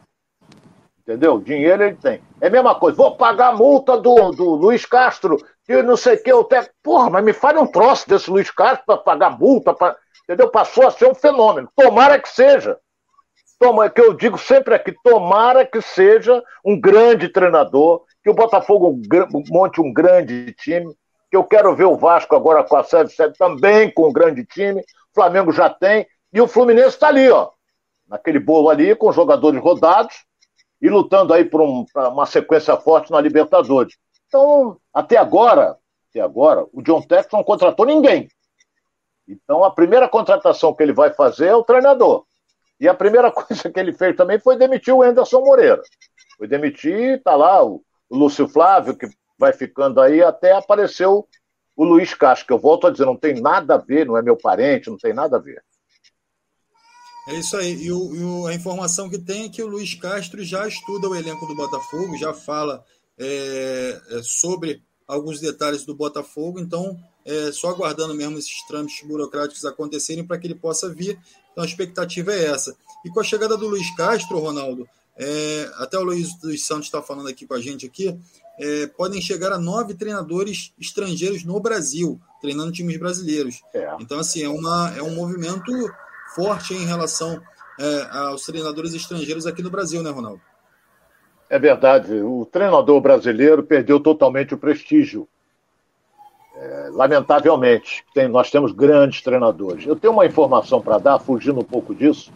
[0.99, 1.39] Entendeu?
[1.39, 2.22] Dinheiro ele tem.
[2.39, 2.97] É a mesma coisa.
[2.97, 6.43] Vou pagar a multa do, do Luiz Castro, que não sei o que.
[6.45, 6.68] Tenho...
[6.84, 9.74] Porra, mas me fale um troço desse Luiz Castro para pagar multa.
[9.74, 9.95] Pra...
[10.24, 10.49] Entendeu?
[10.49, 11.70] Passou a ser um fenômeno.
[11.76, 12.78] Tomara que seja.
[13.62, 18.99] Toma, que eu digo sempre aqui, tomara que seja um grande treinador, que o Botafogo
[19.51, 20.91] monte um grande time,
[21.30, 24.82] que eu quero ver o Vasco agora com a Sérvia também com um grande time,
[24.82, 24.84] o
[25.14, 27.49] Flamengo já tem, e o Fluminense está ali, ó,
[28.07, 30.25] naquele bolo ali, com jogadores rodados
[30.82, 33.95] e lutando aí por um, uma sequência forte na Libertadores.
[34.27, 35.77] Então, até agora,
[36.09, 38.29] até agora, o John Tex não contratou ninguém.
[39.27, 42.25] Então, a primeira contratação que ele vai fazer é o treinador.
[42.79, 45.82] E a primeira coisa que ele fez também foi demitir o Anderson Moreira.
[46.38, 49.07] Foi demitir, tá lá o, o Lúcio Flávio, que
[49.38, 51.27] vai ficando aí, até apareceu
[51.75, 54.38] o Luiz que eu volto a dizer, não tem nada a ver, não é meu
[54.38, 55.63] parente, não tem nada a ver.
[57.32, 57.82] É isso aí.
[57.84, 61.07] E, o, e o, a informação que tem é que o Luiz Castro já estuda
[61.07, 62.84] o elenco do Botafogo, já fala
[63.17, 69.63] é, é, sobre alguns detalhes do Botafogo, então é só aguardando mesmo esses trâmites burocráticos
[69.63, 71.17] acontecerem para que ele possa vir.
[71.51, 72.75] Então a expectativa é essa.
[73.05, 77.01] E com a chegada do Luiz Castro, Ronaldo, é, até o Luiz dos Santos está
[77.01, 78.17] falando aqui com a gente aqui,
[78.59, 83.61] é, podem chegar a nove treinadores estrangeiros no Brasil, treinando times brasileiros.
[83.73, 83.95] É.
[83.99, 85.71] Então, assim, é, uma, é um movimento
[86.36, 87.41] forte em relação
[87.79, 90.41] é, aos treinadores estrangeiros aqui no Brasil, né, Ronaldo?
[91.49, 92.13] É verdade.
[92.21, 95.27] O treinador brasileiro perdeu totalmente o prestígio.
[96.55, 99.86] É, lamentavelmente, tem, nós temos grandes treinadores.
[99.86, 102.32] Eu tenho uma informação para dar, fugindo um pouco disso,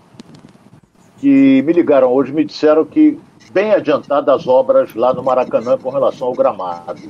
[1.17, 3.19] que me ligaram hoje, me disseram que
[3.51, 7.01] bem adiantadas as obras lá no Maracanã com relação ao gramado.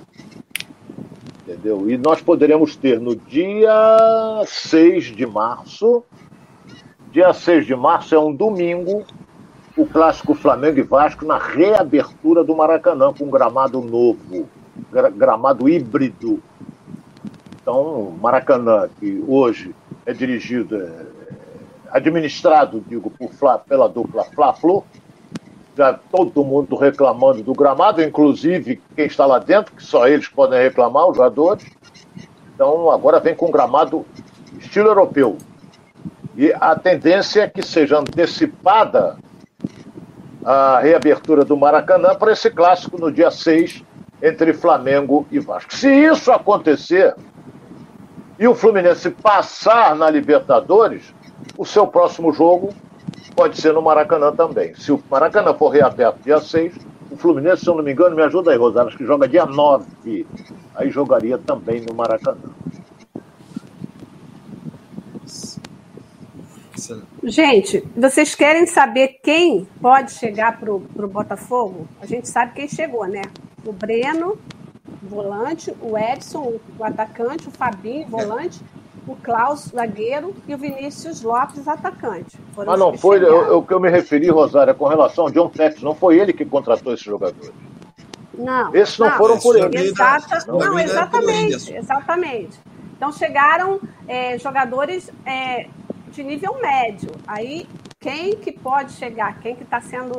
[1.41, 1.89] Entendeu?
[1.89, 6.03] E nós poderemos ter no dia 6 de março
[7.15, 9.05] Dia 6 de março é um domingo,
[9.77, 14.49] o clássico Flamengo e Vasco na reabertura do Maracanã com gramado novo,
[15.15, 16.43] gramado híbrido.
[17.61, 19.73] Então, Maracanã, que hoje
[20.05, 21.05] é dirigido, é,
[21.89, 24.83] administrado, digo, por Fla, pela dupla Fla-Flu,
[25.77, 30.61] já todo mundo reclamando do gramado, inclusive quem está lá dentro, que só eles podem
[30.61, 31.65] reclamar, os jogadores.
[32.53, 34.05] Então, agora vem com gramado
[34.59, 35.37] estilo europeu,
[36.37, 39.17] e a tendência é que seja antecipada
[40.43, 43.83] a reabertura do Maracanã para esse clássico no dia 6
[44.21, 45.73] entre Flamengo e Vasco.
[45.73, 47.15] Se isso acontecer
[48.37, 51.13] e o Fluminense passar na Libertadores,
[51.57, 52.69] o seu próximo jogo
[53.35, 54.73] pode ser no Maracanã também.
[54.75, 56.75] Se o Maracanã for reaberto dia 6,
[57.11, 60.25] o Fluminense, se eu não me engano, me ajuda aí, acho que joga dia 9.
[60.75, 62.37] Aí jogaria também no Maracanã.
[67.23, 71.87] Gente, vocês querem saber quem pode chegar para o Botafogo?
[72.01, 73.21] A gente sabe quem chegou, né?
[73.65, 74.37] O Breno,
[75.01, 78.61] volante, o Edson, o atacante, o Fabinho, volante,
[79.07, 82.37] o Klaus, zagueiro, e o Vinícius Lopes, atacante.
[82.53, 85.81] Foram Mas não foi o que eu me referi, Rosário, com relação ao John Tex,
[85.81, 87.53] não foi ele que contratou esses jogadores.
[88.37, 88.75] Não.
[88.75, 89.77] Esses não, não foram por ele.
[89.77, 92.59] Exata, não, não exatamente, exatamente.
[92.97, 95.67] Então chegaram é, jogadores é,
[96.15, 97.11] de nível médio.
[97.27, 97.67] Aí,
[97.99, 99.39] quem que pode chegar?
[99.39, 100.15] Quem que está sendo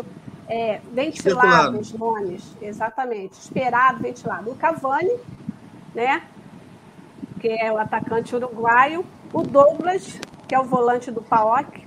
[0.47, 2.55] é, ventilado os nomes?
[2.61, 3.33] Exatamente.
[3.33, 4.51] Esperado, ventilado.
[4.51, 5.17] O Cavani,
[5.95, 6.23] né?
[7.41, 9.05] Que é o atacante uruguaio.
[9.33, 11.86] O Douglas, que é o volante do PAOC.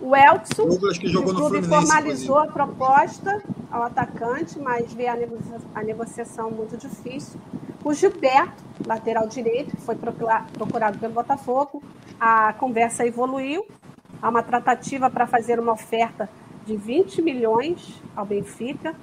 [0.00, 5.16] O Elkson, Douglas que jogou clube formalizou a proposta ao atacante, mas vê a,
[5.74, 7.38] a negociação muito difícil.
[7.84, 11.82] O Gilberto, lateral direito, que foi procurado pelo Botafogo,
[12.18, 13.66] a conversa evoluiu.
[14.22, 16.28] Há uma tratativa para fazer uma oferta
[16.66, 18.94] de 20 milhões ao Benfica.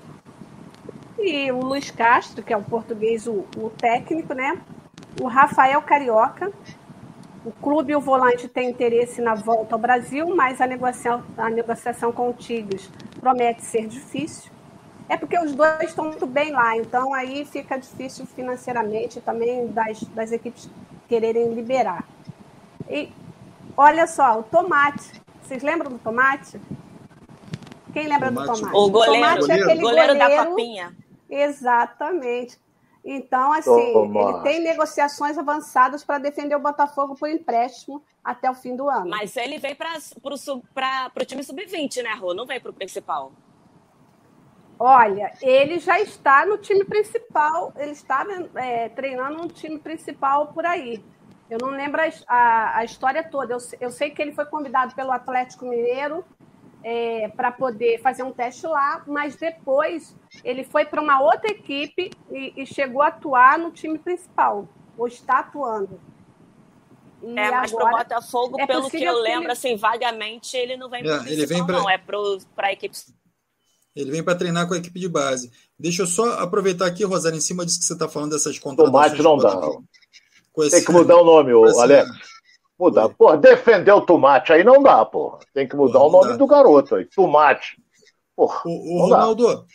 [1.17, 4.61] E o Luiz Castro, que é o português, o, o técnico, né?
[5.19, 6.51] O Rafael Carioca.
[7.47, 11.49] O clube e o volante têm interesse na volta ao Brasil, mas a negociação, a
[11.49, 12.91] negociação com o Tigres
[13.21, 14.51] promete ser difícil.
[15.07, 20.03] É porque os dois estão muito bem lá, então aí fica difícil financeiramente também das,
[20.03, 20.69] das equipes
[21.07, 22.03] quererem liberar.
[22.89, 23.13] E
[23.77, 25.21] olha só, o tomate.
[25.41, 26.59] Vocês lembram do tomate?
[27.93, 28.49] Quem lembra tomate.
[28.49, 28.75] do tomate?
[28.75, 30.93] O goleiro, tomate é aquele goleiro, goleiro da papinha.
[31.29, 32.59] Exatamente.
[33.09, 34.19] Então, assim, Toma.
[34.19, 39.09] ele tem negociações avançadas para defender o Botafogo por empréstimo até o fim do ano.
[39.09, 39.93] Mas ele vem para
[40.27, 42.33] o time sub-20, né, Rô?
[42.33, 43.31] Não vem para o principal.
[44.77, 50.65] Olha, ele já está no time principal, ele está é, treinando um time principal por
[50.65, 51.01] aí.
[51.49, 53.53] Eu não lembro a, a, a história toda.
[53.53, 56.25] Eu, eu, sei que ele foi convidado pelo Atlético Mineiro
[56.89, 62.11] é, para poder fazer um teste lá, mas depois ele foi para uma outra equipe
[62.31, 65.99] e, e, chegou a atuar no time principal, ou está atuando.
[67.21, 69.51] E é, mas para o Botafogo, é pelo que eu lembro, ele...
[69.51, 71.77] assim, vagamente, ele não vem para é, ele vem pra...
[71.77, 72.95] não, é para a equipe
[73.93, 75.51] ele vem para treinar com a equipe de base.
[75.77, 79.17] Deixa eu só aproveitar aqui, Rosário, em cima disso que você está falando dessas contratações.
[79.17, 80.69] Tomate não dá.
[80.69, 82.07] Tem que mudar o nome, o Alex.
[82.79, 83.09] Mudar.
[83.09, 85.39] Pô, defender o tomate aí não dá, pô.
[85.53, 86.37] Tem que mudar o nome dá.
[86.37, 87.05] do garoto aí.
[87.05, 87.81] Tomate.
[88.35, 89.65] Porra, o, o Ronaldo, dá.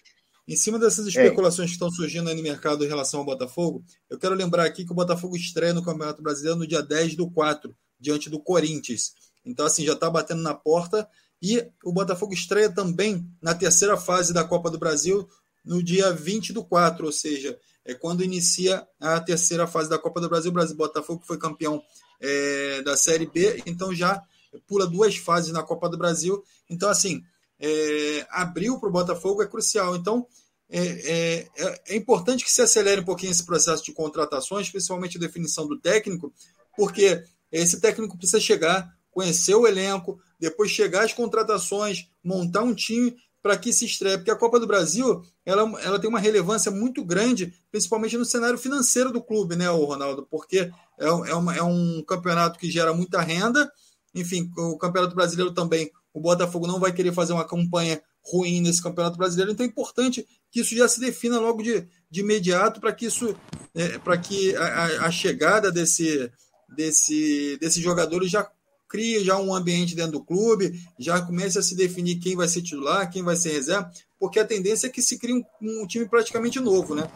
[0.47, 4.19] em cima dessas especulações que estão surgindo aí no mercado em relação ao Botafogo, eu
[4.19, 7.75] quero lembrar aqui que o Botafogo estreia no Campeonato Brasileiro no dia 10 do 4,
[7.99, 9.15] diante do Corinthians.
[9.45, 11.09] Então, assim, já está batendo na porta
[11.43, 15.29] e o Botafogo estreia também na terceira fase da Copa do Brasil
[15.65, 20.21] no dia 20 do 4, ou seja, é quando inicia a terceira fase da Copa
[20.21, 20.51] do Brasil.
[20.51, 21.83] O Brasil Botafogo foi campeão
[22.23, 24.23] é, da Série B, então já
[24.67, 26.43] pula duas fases na Copa do Brasil.
[26.71, 27.23] Então, assim,
[27.59, 29.97] é, abril para o Botafogo é crucial.
[29.97, 30.27] Então,
[30.71, 35.19] é, é, é, é, importante que se acelere um pouquinho esse processo de contratações, principalmente
[35.19, 36.33] a definição do técnico,
[36.77, 43.15] porque esse técnico precisa chegar, conhecer o elenco, depois chegar às contratações, montar um time
[43.43, 44.17] para que se estreie.
[44.17, 48.57] Porque a Copa do Brasil ela, ela tem uma relevância muito grande, principalmente no cenário
[48.57, 50.27] financeiro do clube, né, o Ronaldo?
[50.31, 50.71] Porque
[51.03, 53.71] é, é, uma, é um campeonato que gera muita renda.
[54.15, 58.83] Enfim, o Campeonato Brasileiro também, o Botafogo não vai querer fazer uma campanha ruim nesse
[58.83, 62.93] Campeonato Brasileiro, então é importante que isso já se defina logo de, de imediato para
[62.93, 63.35] que isso,
[63.75, 66.31] é, para que a, a, chegada desse,
[66.69, 68.49] desse, desses jogadores já
[68.89, 72.63] crie já um ambiente dentro do clube, já comece a se definir quem vai ser
[72.63, 73.91] titular, quem vai ser reserva,
[74.21, 77.11] porque a tendência é que se crie um, um time praticamente novo, né?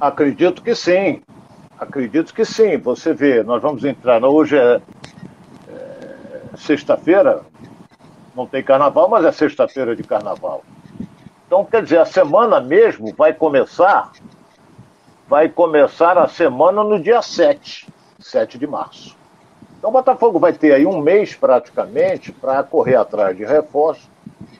[0.00, 1.22] Acredito que sim.
[1.78, 2.76] Acredito que sim.
[2.78, 4.22] Você vê, nós vamos entrar.
[4.24, 4.80] Hoje é,
[5.68, 7.42] é sexta-feira,
[8.34, 10.62] não tem carnaval, mas é sexta-feira de carnaval.
[11.46, 14.12] Então, quer dizer, a semana mesmo vai começar.
[15.26, 17.88] Vai começar a semana no dia 7,
[18.20, 19.16] 7 de março.
[19.78, 24.08] Então, o Botafogo vai ter aí um mês praticamente para correr atrás de reforços.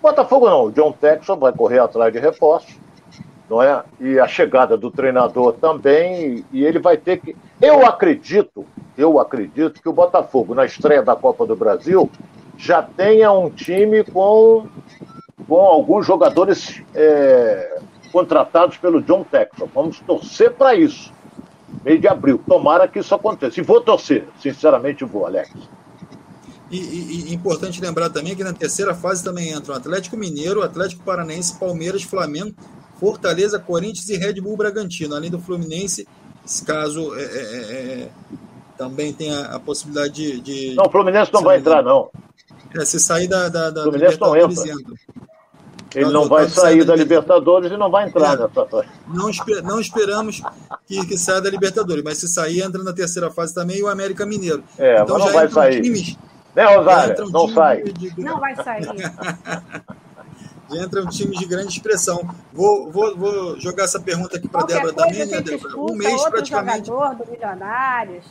[0.02, 2.76] Botafogo não, o John Texon vai correr atrás de reforços
[3.48, 3.82] não é?
[4.00, 7.34] E a chegada do treinador também, e ele vai ter que.
[7.60, 8.64] Eu acredito,
[8.96, 12.10] eu acredito que o Botafogo, na estreia da Copa do Brasil,
[12.56, 14.66] já tenha um time com,
[15.46, 17.80] com alguns jogadores é,
[18.12, 19.68] contratados pelo John Texel.
[19.74, 21.12] Vamos torcer para isso.
[21.84, 22.40] Meio de abril.
[22.46, 23.60] Tomara que isso aconteça.
[23.60, 25.50] E vou torcer, sinceramente vou, Alex.
[26.70, 26.76] E,
[27.30, 32.02] e, importante lembrar também que na terceira fase também entram Atlético Mineiro, Atlético Paranaense, Palmeiras,
[32.02, 32.54] Flamengo
[32.98, 36.06] Fortaleza, Corinthians e Red Bull Bragantino, além do Fluminense,
[36.64, 38.08] caso é, é, é, é
[38.76, 40.40] também tenha a possibilidade de.
[40.40, 42.10] de não, o Fluminense não vai entrar, não.
[42.76, 44.64] É, se sair da, da, da Fluminense não entra.
[45.94, 49.80] Ele não, vai sair da Libertadores e não vai entrar é, nessa não, esper, não
[49.80, 50.42] esperamos
[50.86, 53.88] que, que saia da Libertadores, mas se sair, entra na terceira fase também e o
[53.88, 54.62] América Mineiro.
[54.78, 55.80] É, então, mas não vai sair.
[55.80, 56.18] Times,
[56.54, 57.30] né, Rosário?
[57.30, 57.82] Não sai.
[57.84, 58.20] De...
[58.20, 58.86] Não vai sair.
[60.70, 62.28] já entra um time de grande expressão.
[62.52, 65.76] Vou, vou, vou jogar essa pergunta aqui para a Débora também, né, Débora?
[65.76, 66.86] Um mês praticamente.
[66.86, 68.24] jogador do Milionários.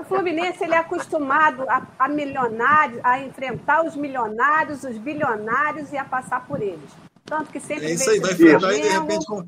[0.00, 5.96] O Fluminense ele é acostumado a, a milionários, a enfrentar os milionários, os bilionários e
[5.96, 6.90] a passar por eles.
[7.24, 7.86] Tanto que sempre.
[7.86, 9.46] É isso aí, vai enfrentar e de repente, como,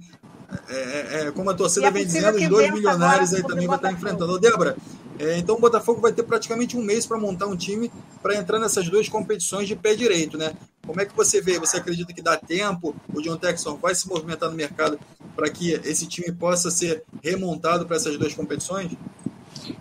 [0.69, 3.77] é, é, é como a torcida é vem dizendo, os dois milionários aí também vai
[3.77, 4.33] estar enfrentando.
[4.35, 4.77] Ô, Débora,
[5.19, 7.91] é, então o Botafogo vai ter praticamente um mês para montar um time
[8.23, 10.53] para entrar nessas duas competições de pé direito, né?
[10.87, 11.59] Como é que você vê?
[11.59, 12.95] Você acredita que dá tempo?
[13.15, 14.99] O John Texon vai se movimentar no mercado
[15.35, 18.93] para que esse time possa ser remontado para essas duas competições?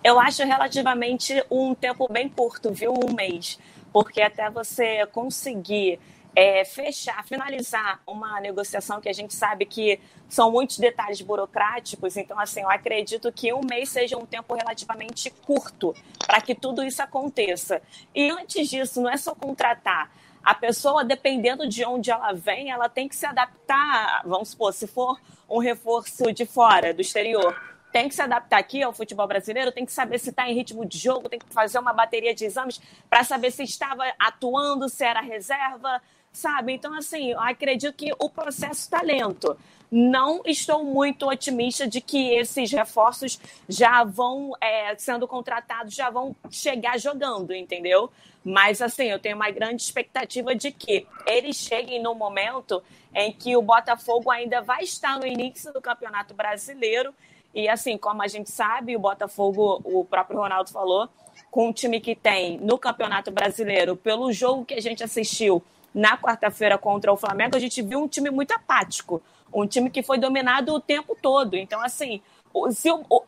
[0.02, 2.92] Eu acho relativamente um tempo bem curto, viu?
[2.92, 3.58] Um mês.
[3.92, 5.98] Porque até você conseguir
[6.34, 9.98] é, fechar, finalizar uma negociação que a gente sabe que
[10.28, 15.30] são muitos detalhes burocráticos, então, assim, eu acredito que um mês seja um tempo relativamente
[15.44, 15.94] curto
[16.26, 17.82] para que tudo isso aconteça.
[18.14, 20.10] E antes disso, não é só contratar
[20.42, 24.22] a pessoa, dependendo de onde ela vem, ela tem que se adaptar.
[24.24, 27.56] Vamos supor, se for um reforço de fora, do exterior,
[27.92, 30.84] tem que se adaptar aqui ao futebol brasileiro, tem que saber se está em ritmo
[30.86, 35.04] de jogo, tem que fazer uma bateria de exames para saber se estava atuando, se
[35.04, 36.00] era reserva,
[36.32, 36.72] sabe?
[36.72, 39.56] Então, assim, eu acredito que o processo está lento.
[39.90, 43.38] Não estou muito otimista de que esses reforços
[43.68, 48.10] já vão é, sendo contratados, já vão chegar jogando, entendeu?
[48.44, 52.82] Mas, assim, eu tenho uma grande expectativa de que eles cheguem no momento
[53.14, 57.14] em que o Botafogo ainda vai estar no início do Campeonato Brasileiro.
[57.54, 61.08] E, assim, como a gente sabe, o Botafogo, o próprio Ronaldo falou,
[61.50, 65.62] com o time que tem no Campeonato Brasileiro, pelo jogo que a gente assistiu
[65.94, 69.22] na quarta-feira contra o Flamengo, a gente viu um time muito apático.
[69.52, 71.54] Um time que foi dominado o tempo todo.
[71.54, 72.22] Então, assim,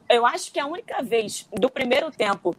[0.08, 2.56] eu acho que a única vez do primeiro tempo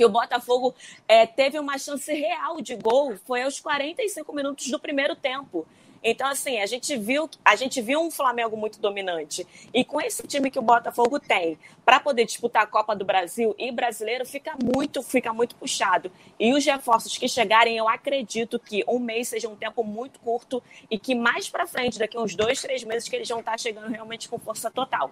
[0.00, 0.74] que o Botafogo
[1.06, 5.66] é, teve uma chance real de gol foi aos 45 minutos do primeiro tempo.
[6.02, 9.46] Então, assim, a gente viu, a gente viu um Flamengo muito dominante.
[9.74, 13.54] E com esse time que o Botafogo tem, para poder disputar a Copa do Brasil
[13.58, 16.10] e brasileiro, fica muito, fica muito puxado.
[16.38, 20.62] E os reforços que chegarem, eu acredito que um mês seja um tempo muito curto
[20.90, 23.90] e que mais para frente, daqui uns dois, três meses, que eles vão estar chegando
[23.90, 25.10] realmente com força total.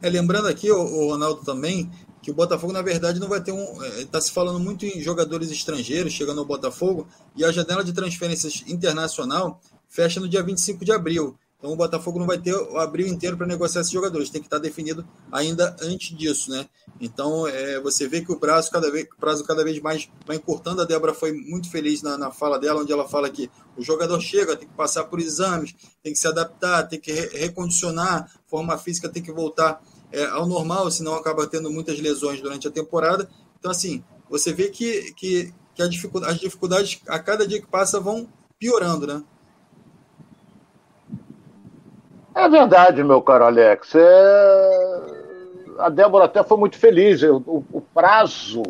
[0.00, 1.90] É, lembrando aqui, o, Ronaldo também,
[2.22, 3.82] que o Botafogo, na verdade, não vai ter um.
[3.98, 7.92] Está é, se falando muito em jogadores estrangeiros chegando ao Botafogo, e a janela de
[7.92, 11.36] transferências internacional fecha no dia 25 de abril.
[11.58, 14.46] Então o Botafogo não vai ter o abril inteiro para negociar esses jogadores, tem que
[14.46, 16.68] estar definido ainda antes disso, né?
[17.00, 20.82] Então é, você vê que o prazo cada vez, prazo cada vez mais vai encurtando.
[20.82, 24.20] A Débora foi muito feliz na, na fala dela, onde ela fala que o jogador
[24.20, 28.78] chega, tem que passar por exames, tem que se adaptar, tem que re recondicionar, forma
[28.78, 29.82] física tem que voltar
[30.12, 33.28] é, ao normal, senão acaba tendo muitas lesões durante a temporada.
[33.58, 37.98] Então, assim, você vê que, que, que dificuldade, as dificuldades a cada dia que passa
[37.98, 38.28] vão
[38.58, 39.24] piorando, né?
[42.38, 43.96] É verdade, meu caro Alex.
[43.96, 45.00] É...
[45.76, 47.20] A Débora até foi muito feliz.
[47.24, 48.62] O, o prazo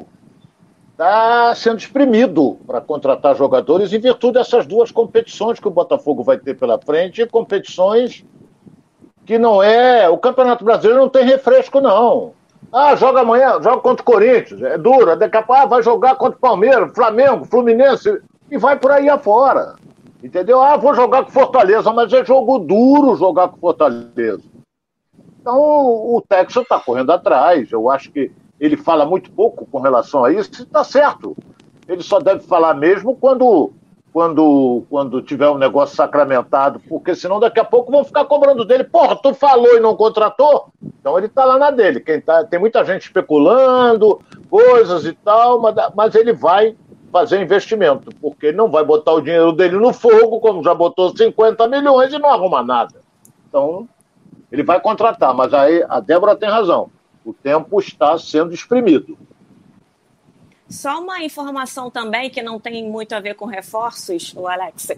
[0.93, 6.39] está sendo exprimido para contratar jogadores em virtude dessas duas competições que o Botafogo vai
[6.39, 8.25] ter pela frente, competições
[9.27, 10.09] que não é.
[10.09, 12.33] O Campeonato Brasileiro não tem refresco, não.
[12.73, 15.15] Ah, joga amanhã, joga contra o Corinthians, é duro.
[15.15, 18.19] Daqui a pouco ah, vai jogar contra o Palmeiras, Flamengo, Fluminense,
[18.51, 19.75] e vai por aí afora.
[20.23, 20.61] Entendeu?
[20.61, 24.43] Ah, vou jogar com Fortaleza, mas é jogo duro jogar com Fortaleza.
[25.41, 27.71] Então o Texas está correndo atrás.
[27.71, 31.37] Eu acho que ele fala muito pouco com relação a isso, está certo.
[31.87, 33.73] Ele só deve falar mesmo quando,
[34.13, 38.85] quando, quando tiver um negócio sacramentado, porque senão daqui a pouco vão ficar cobrando dele.
[38.85, 40.73] Porra, tu falou e não contratou?
[41.01, 42.01] Então ele está lá na dele.
[42.01, 46.77] Quem tá, tem muita gente especulando, coisas e tal, mas, mas ele vai
[47.11, 51.17] fazer investimento, porque ele não vai botar o dinheiro dele no fogo, como já botou
[51.17, 53.01] 50 milhões e não arruma nada.
[53.49, 53.89] Então,
[54.51, 56.91] ele vai contratar, mas aí a Débora tem razão.
[57.25, 59.19] O tempo está sendo exprimido.
[60.69, 64.89] Só uma informação também que não tem muito a ver com reforços, o Alex,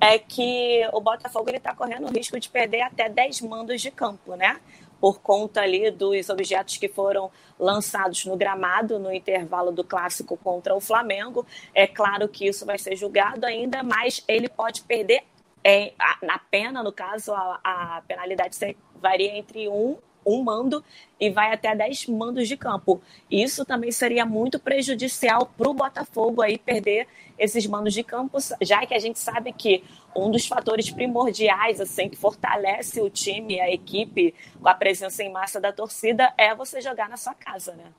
[0.00, 4.34] é que o Botafogo está correndo o risco de perder até 10 mandos de campo,
[4.36, 4.56] né?
[5.00, 10.74] Por conta ali dos objetos que foram lançados no gramado no intervalo do clássico contra
[10.74, 11.46] o Flamengo.
[11.74, 15.22] É claro que isso vai ser julgado ainda, mas ele pode perder
[15.64, 18.56] é, a, na pena, no caso, a, a penalidade
[19.00, 20.84] varia entre um um mando
[21.18, 23.00] e vai até 10 mandos de campo.
[23.30, 27.08] Isso também seria muito prejudicial para o Botafogo aí perder
[27.38, 32.08] esses mandos de campo, já que a gente sabe que um dos fatores primordiais assim
[32.08, 36.80] que fortalece o time, a equipe, com a presença em massa da torcida é você
[36.80, 37.92] jogar na sua casa, né?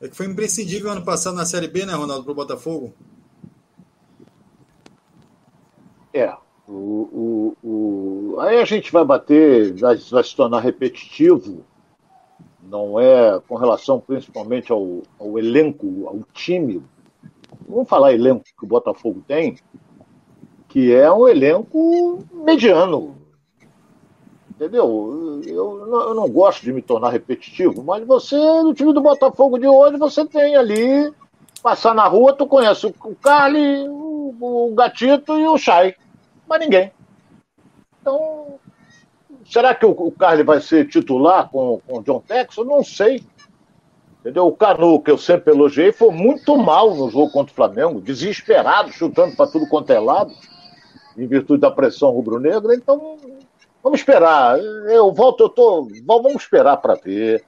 [0.00, 2.94] É que foi imprescindível ano passado na Série B, né, Ronaldo, para o Botafogo?
[6.12, 6.34] É.
[6.66, 8.40] O, o, o...
[8.40, 11.64] Aí a gente vai bater, vai, vai se tornar repetitivo,
[12.62, 16.82] não é com relação principalmente ao, ao elenco, ao time.
[17.66, 19.56] Vamos falar elenco que o Botafogo tem,
[20.68, 23.16] que é um elenco mediano.
[24.50, 25.40] Entendeu?
[25.46, 29.66] Eu, eu não gosto de me tornar repetitivo, mas você, no time do Botafogo de
[29.66, 31.12] hoje, você tem ali,
[31.62, 35.94] passar na rua, tu conhece o Carly, o, Gatito e o Chay,
[36.46, 36.92] mas ninguém.
[38.00, 38.58] Então,
[39.50, 42.66] Será que o, o Carly vai ser titular com, com o John Texas?
[42.66, 43.22] Não sei.
[44.20, 44.46] Entendeu?
[44.46, 48.92] O Canu, que eu sempre elogiei, foi muito mal no jogo contra o Flamengo, desesperado,
[48.92, 50.32] chutando para tudo quanto é lado,
[51.16, 52.74] em virtude da pressão rubro-negra.
[52.74, 53.16] Então,
[53.82, 54.58] vamos esperar.
[54.58, 55.88] Eu volto, eu tô.
[56.04, 57.42] Vamos esperar para ver.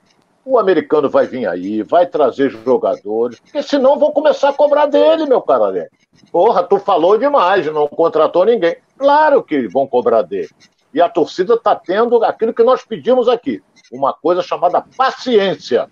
[0.45, 5.26] O americano vai vir aí, vai trazer jogadores, porque senão vão começar a cobrar dele,
[5.26, 5.88] meu cara.
[6.32, 8.76] Porra, tu falou demais, não contratou ninguém.
[8.97, 10.49] Claro que vão cobrar dele.
[10.93, 13.62] E a torcida está tendo aquilo que nós pedimos aqui:
[13.93, 15.88] uma coisa chamada paciência.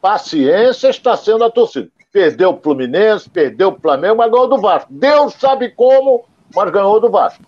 [0.00, 1.88] Paciência está sendo a torcida.
[2.12, 4.92] Perdeu o Fluminense, perdeu o Flamengo, mas ganhou do Vasco.
[4.92, 7.42] Deus sabe como, mas ganhou do Vasco.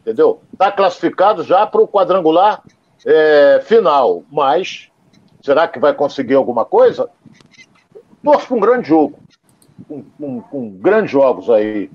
[0.00, 0.40] Entendeu?
[0.52, 2.62] Está classificado já para o quadrangular
[3.06, 4.24] é, final.
[4.30, 4.90] Mas
[5.44, 7.10] será que vai conseguir alguma coisa?
[8.22, 9.18] Torço para um grande jogo.
[9.86, 11.90] Com, com, com grandes jogos aí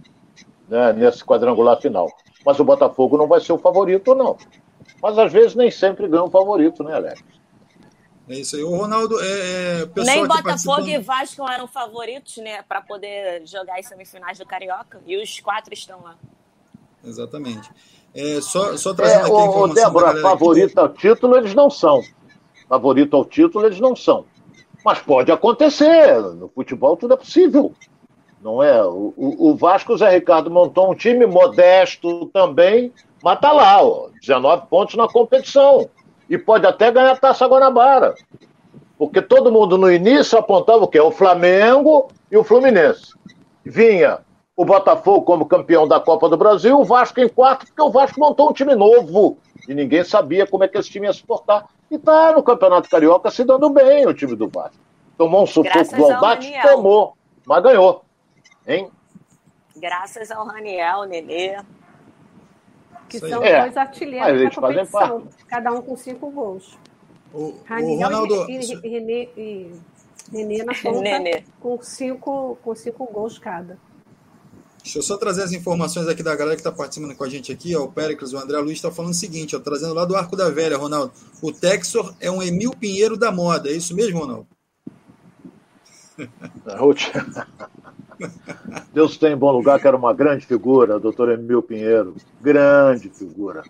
[0.67, 2.07] né, nesse quadrangular final.
[2.45, 4.37] Mas o Botafogo não vai ser o favorito, não.
[5.01, 7.23] Mas às vezes nem sempre ganha o favorito, né, Alex?
[8.27, 8.63] É isso aí.
[8.63, 13.87] O Ronaldo, é, é Nem Botafogo e Vasco eram favoritos, né, para poder jogar as
[13.87, 15.01] semifinais do Carioca.
[15.07, 16.15] E os quatro estão lá.
[17.03, 17.71] Exatamente.
[18.13, 19.63] É, só, só trazendo é, aqui a informação.
[19.63, 22.03] O Débora, favorito ao título eles não são.
[22.69, 24.23] Favorito ao título eles não são.
[24.85, 26.21] Mas pode acontecer.
[26.21, 27.73] No futebol tudo é possível
[28.41, 28.83] não é?
[28.83, 32.91] O, o, Vasco, o Zé Ricardo montou um time modesto também,
[33.21, 35.89] mas tá lá, ó, 19 pontos na competição.
[36.29, 38.15] E pode até ganhar a Taça Guanabara.
[38.97, 40.99] Porque todo mundo no início apontava o quê?
[40.99, 43.13] O Flamengo e o Fluminense.
[43.63, 44.19] Vinha
[44.55, 48.19] o Botafogo como campeão da Copa do Brasil, o Vasco em quarto, porque o Vasco
[48.19, 49.37] montou um time novo.
[49.69, 51.69] E ninguém sabia como é que esse time ia se portar.
[51.91, 54.79] E tá no Campeonato Carioca se dando bem o time do Vasco.
[55.15, 56.47] Tomou um sufoco do Aldax?
[56.63, 57.15] Tomou,
[57.45, 58.03] mas ganhou.
[58.65, 58.89] Hein?
[59.77, 61.57] Graças ao Raniel, Nenê.
[63.07, 63.61] Que são é.
[63.61, 66.75] dois artilheiros da competição, cada um com cinco gols.
[67.31, 68.49] O, Raniel o Ronaldo...
[68.49, 69.79] e, e, Renê, e
[70.31, 71.43] Nenê na ponta Nenê.
[71.59, 73.77] Com, cinco, com cinco gols cada.
[74.89, 77.51] Deixa eu só trazer as informações aqui da galera que está participando com a gente
[77.51, 77.75] aqui.
[77.75, 80.35] Ó, o Péricles, o André Luiz está falando o seguinte, ó, trazendo lá do Arco
[80.35, 81.13] da Velha, Ronaldo.
[81.43, 83.69] O Texor é um Emil Pinheiro da moda.
[83.69, 84.47] É isso mesmo, Ronaldo?
[88.91, 92.15] Deus tem em bom lugar, que era uma grande figura, doutor Emil Pinheiro.
[92.41, 93.61] Grande figura.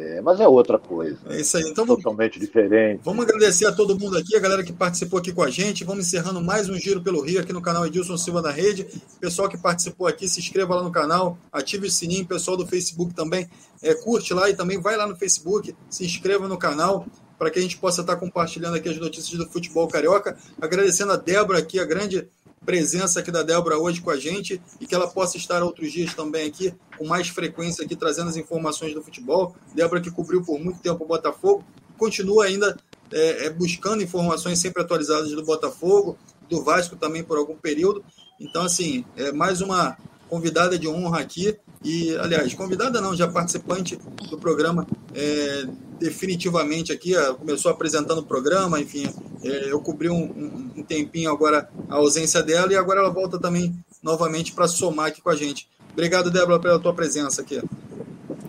[0.00, 1.18] É, mas é outra coisa.
[1.28, 1.64] É isso aí.
[1.64, 3.00] Então, totalmente diferente.
[3.02, 5.82] Vamos agradecer a todo mundo aqui, a galera que participou aqui com a gente.
[5.82, 8.86] Vamos encerrando mais um Giro pelo Rio aqui no canal Edilson Silva da Rede.
[9.18, 12.24] Pessoal que participou aqui, se inscreva lá no canal, ative o sininho.
[12.24, 13.48] Pessoal do Facebook também,
[13.82, 17.04] é, curte lá e também vai lá no Facebook, se inscreva no canal
[17.36, 20.36] para que a gente possa estar compartilhando aqui as notícias do futebol carioca.
[20.60, 22.28] Agradecendo a Débora aqui, a grande
[22.64, 26.14] presença aqui da Débora hoje com a gente e que ela possa estar outros dias
[26.14, 29.54] também aqui, com mais frequência aqui, trazendo as informações do futebol.
[29.74, 31.64] Débora que cobriu por muito tempo o Botafogo,
[31.96, 32.76] continua ainda
[33.12, 36.18] é, é, buscando informações sempre atualizadas do Botafogo,
[36.48, 38.04] do Vasco também por algum período.
[38.40, 39.96] Então, assim, é mais uma
[40.28, 43.98] convidada de honra aqui e, aliás, convidada não, já participante
[44.28, 45.66] do programa é,
[45.98, 49.08] definitivamente aqui, começou apresentando o programa, enfim,
[49.42, 53.74] é, eu cobri um, um, tempinho agora a ausência dela e agora ela volta também
[54.02, 55.68] novamente para somar aqui com a gente.
[55.98, 57.60] Obrigado, Débora, pela tua presença aqui.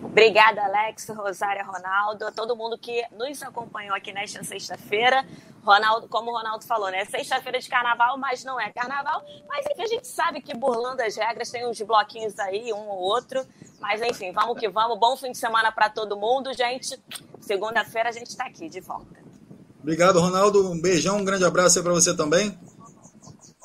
[0.04, 5.26] Obrigada, Alex, Rosária, Ronaldo, a todo mundo que nos acompanhou aqui nesta sexta-feira.
[5.64, 7.04] Ronaldo, como o Ronaldo falou, né?
[7.06, 9.24] Sexta-feira de carnaval, mas não é carnaval.
[9.48, 13.00] Mas enfim, a gente sabe que burlando as regras tem uns bloquinhos aí, um ou
[13.00, 13.44] outro.
[13.80, 14.96] Mas enfim, vamos que vamos.
[15.00, 17.02] Bom fim de semana para todo mundo, gente.
[17.40, 19.18] Segunda-feira a gente está aqui de volta.
[19.80, 20.70] Obrigado, Ronaldo.
[20.70, 22.56] Um beijão, um grande abraço aí para você também.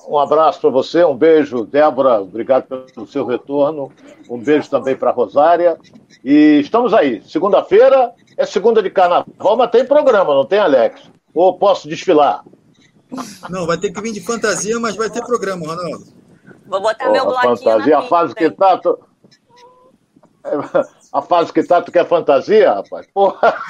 [0.07, 2.21] Um abraço para você, um beijo, Débora.
[2.21, 3.91] Obrigado pelo seu retorno.
[4.29, 5.77] Um beijo também para Rosária.
[6.23, 7.21] E estamos aí.
[7.23, 11.01] Segunda-feira é segunda de carnaval, mas tem programa, não tem, Alex?
[11.33, 12.43] Ou posso desfilar?
[13.49, 16.05] Não, vai ter que vir de fantasia, mas vai ter programa, Ronaldo.
[16.67, 17.57] Vou botar oh, meu bloquinho.
[17.57, 18.77] Fantasia, a fase que tá.
[18.77, 18.99] Tô...
[21.15, 23.07] A fase que tá, tu quer fantasia, rapaz?
[23.13, 23.55] Porra.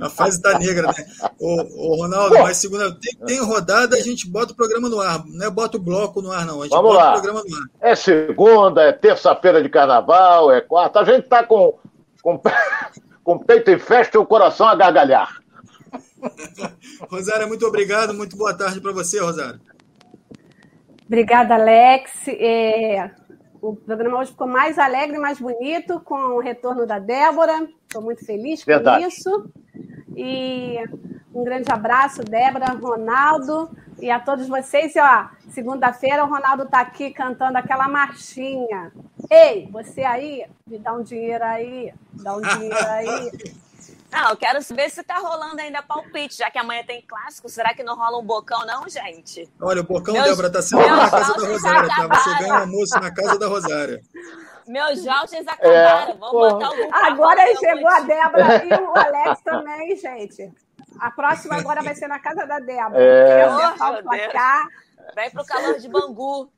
[0.00, 0.94] a fase tá negra, né?
[1.38, 2.42] Ô, ô Ronaldo, Pô.
[2.42, 2.92] mas segunda.
[2.98, 5.24] Tem, tem, rodada, a gente bota o programa no ar.
[5.24, 6.60] Não é bota o bloco no ar, não.
[6.60, 7.10] A gente Vamos bota lá.
[7.10, 7.62] o programa no ar.
[7.80, 10.98] É segunda, é terça-feira de carnaval, é quarta.
[10.98, 11.78] A gente tá com,
[12.20, 12.42] com,
[13.22, 15.40] com peito em festa e o coração a gargalhar.
[17.08, 18.12] Rosário, muito obrigado.
[18.12, 19.60] Muito boa tarde para você, Rosário.
[21.06, 22.26] Obrigada, Alex.
[22.26, 23.08] É,
[23.60, 27.68] o programa hoje ficou mais alegre, mais bonito, com o retorno da Débora.
[27.86, 29.04] Estou muito feliz com Verdade.
[29.04, 29.50] isso.
[30.16, 30.78] E
[31.34, 33.70] um grande abraço, Débora, Ronaldo
[34.00, 34.94] e a todos vocês.
[34.94, 38.92] E ó, segunda-feira o Ronaldo está aqui cantando aquela marchinha.
[39.30, 43.30] Ei, você aí, me dá um dinheiro aí, dá um dinheiro aí.
[44.10, 47.48] Não, eu quero saber se tá rolando ainda palpite, já que amanhã tem clássico.
[47.48, 49.48] Será que não rola um bocão, não, gente?
[49.60, 52.08] Olha, o bocão, meus, Débora, tá sendo na casa da Rosária, tá?
[52.08, 54.00] Você ganha um almoço na casa da Rosária.
[54.66, 56.12] Meus vouchers acabaram.
[56.12, 60.52] É, Vamos botar o Agora chegou a Débora e o Alex também, gente.
[60.98, 63.02] A próxima agora vai ser na casa da Débora.
[63.02, 63.46] É.
[63.46, 64.68] Oh, placar.
[65.14, 66.50] Vem pro calor de Bangu.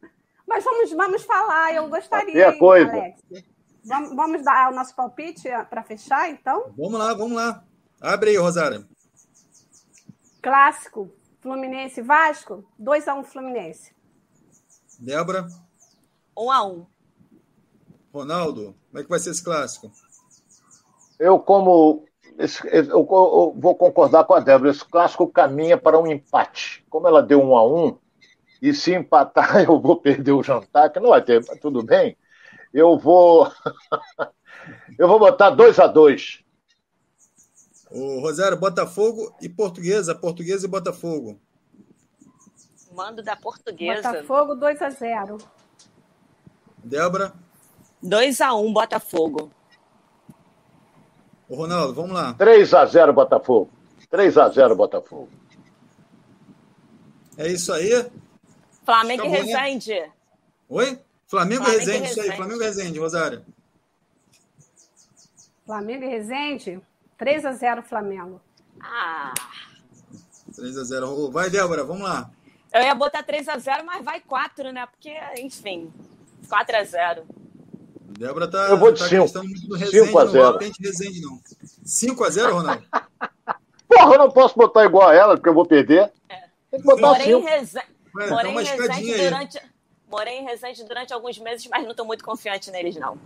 [0.46, 2.90] Mas vamos, vamos falar, eu gostaria, é coisa.
[2.90, 3.22] Alex.
[3.84, 6.72] Vamos, vamos dar o nosso palpite para fechar, então?
[6.76, 7.64] Vamos lá, vamos lá.
[8.00, 8.86] Abre aí, Rosário.
[10.42, 13.94] Clássico, Fluminense Vasco, 2x1 Fluminense.
[14.98, 15.48] Débora?
[16.36, 16.86] 1x1.
[18.12, 19.90] Ronaldo, como é que vai ser esse clássico?
[21.18, 22.04] Eu, como.
[22.72, 23.06] Eu,
[23.56, 24.70] vou concordar com a Débora.
[24.70, 26.84] Esse clássico caminha para um empate.
[26.88, 27.98] Como ela deu 1 a 1
[28.62, 32.16] e se empatar, eu vou perder o jantar, que não vai ter, tudo bem
[32.72, 33.50] eu vou.
[34.98, 36.44] eu vou botar 2 a 2
[37.90, 41.40] O Rosário, Botafogo e Portuguesa, Portuguesa e Botafogo.
[42.92, 44.12] Mando da Portuguesa.
[44.12, 45.38] Botafogo 2 a 0
[46.82, 47.32] Débora?
[48.02, 49.50] 2 a 1 Botafogo.
[51.48, 52.34] O Ronaldo, vamos lá.
[52.34, 53.70] 3 a 0 Botafogo.
[54.08, 55.28] 3 a 0 Botafogo.
[57.36, 58.10] É isso aí.
[58.84, 60.10] Flamengo e Resende.
[60.68, 60.98] Oi?
[61.30, 62.36] Flamengo, Flamengo e Resende, isso aí.
[62.36, 63.44] Flamengo e Resende, Rosário.
[65.64, 66.80] Flamengo e Resende,
[67.16, 68.40] 3 a 0 Flamengo.
[68.82, 69.32] Ah.
[70.56, 72.28] 3 a 0 Vai, Débora, vamos lá.
[72.74, 74.86] Eu ia botar 3 a 0 mas vai 4, né?
[74.86, 75.92] Porque, enfim,
[76.48, 77.24] 4 a 0
[78.18, 79.44] Débora tá, Eu vou de tá 5.
[79.44, 80.52] muito no Resende, 5 a 0.
[80.52, 81.40] não Resende, não.
[81.84, 82.84] 5 a 0 Ronaldo?
[83.86, 86.12] Porra, eu não posso botar igual a ela, porque eu vou perder.
[86.28, 86.48] É.
[86.72, 87.44] Tem que botar Morei assim.
[87.44, 87.82] Reza...
[88.16, 89.69] Ué, Morei, em Resende durante...
[90.10, 93.16] Morei em Resende durante alguns meses, mas não estou muito confiante neles, não.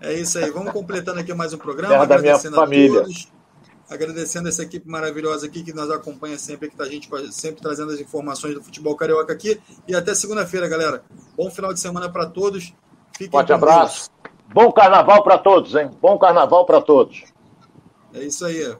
[0.00, 0.50] É isso aí.
[0.50, 1.94] Vamos completando aqui mais um programa.
[1.94, 3.02] Terra da minha família.
[3.02, 3.32] Todos,
[3.88, 7.92] agradecendo essa equipe maravilhosa aqui que nos acompanha sempre, que está a gente sempre trazendo
[7.92, 9.60] as informações do futebol carioca aqui.
[9.86, 11.04] E até segunda-feira, galera.
[11.36, 12.74] Bom final de semana para todos.
[13.12, 14.10] Fiquem Forte abraço.
[14.22, 14.32] Deus.
[14.52, 15.90] Bom carnaval para todos, hein?
[16.00, 17.24] Bom carnaval para todos.
[18.12, 18.76] É isso aí.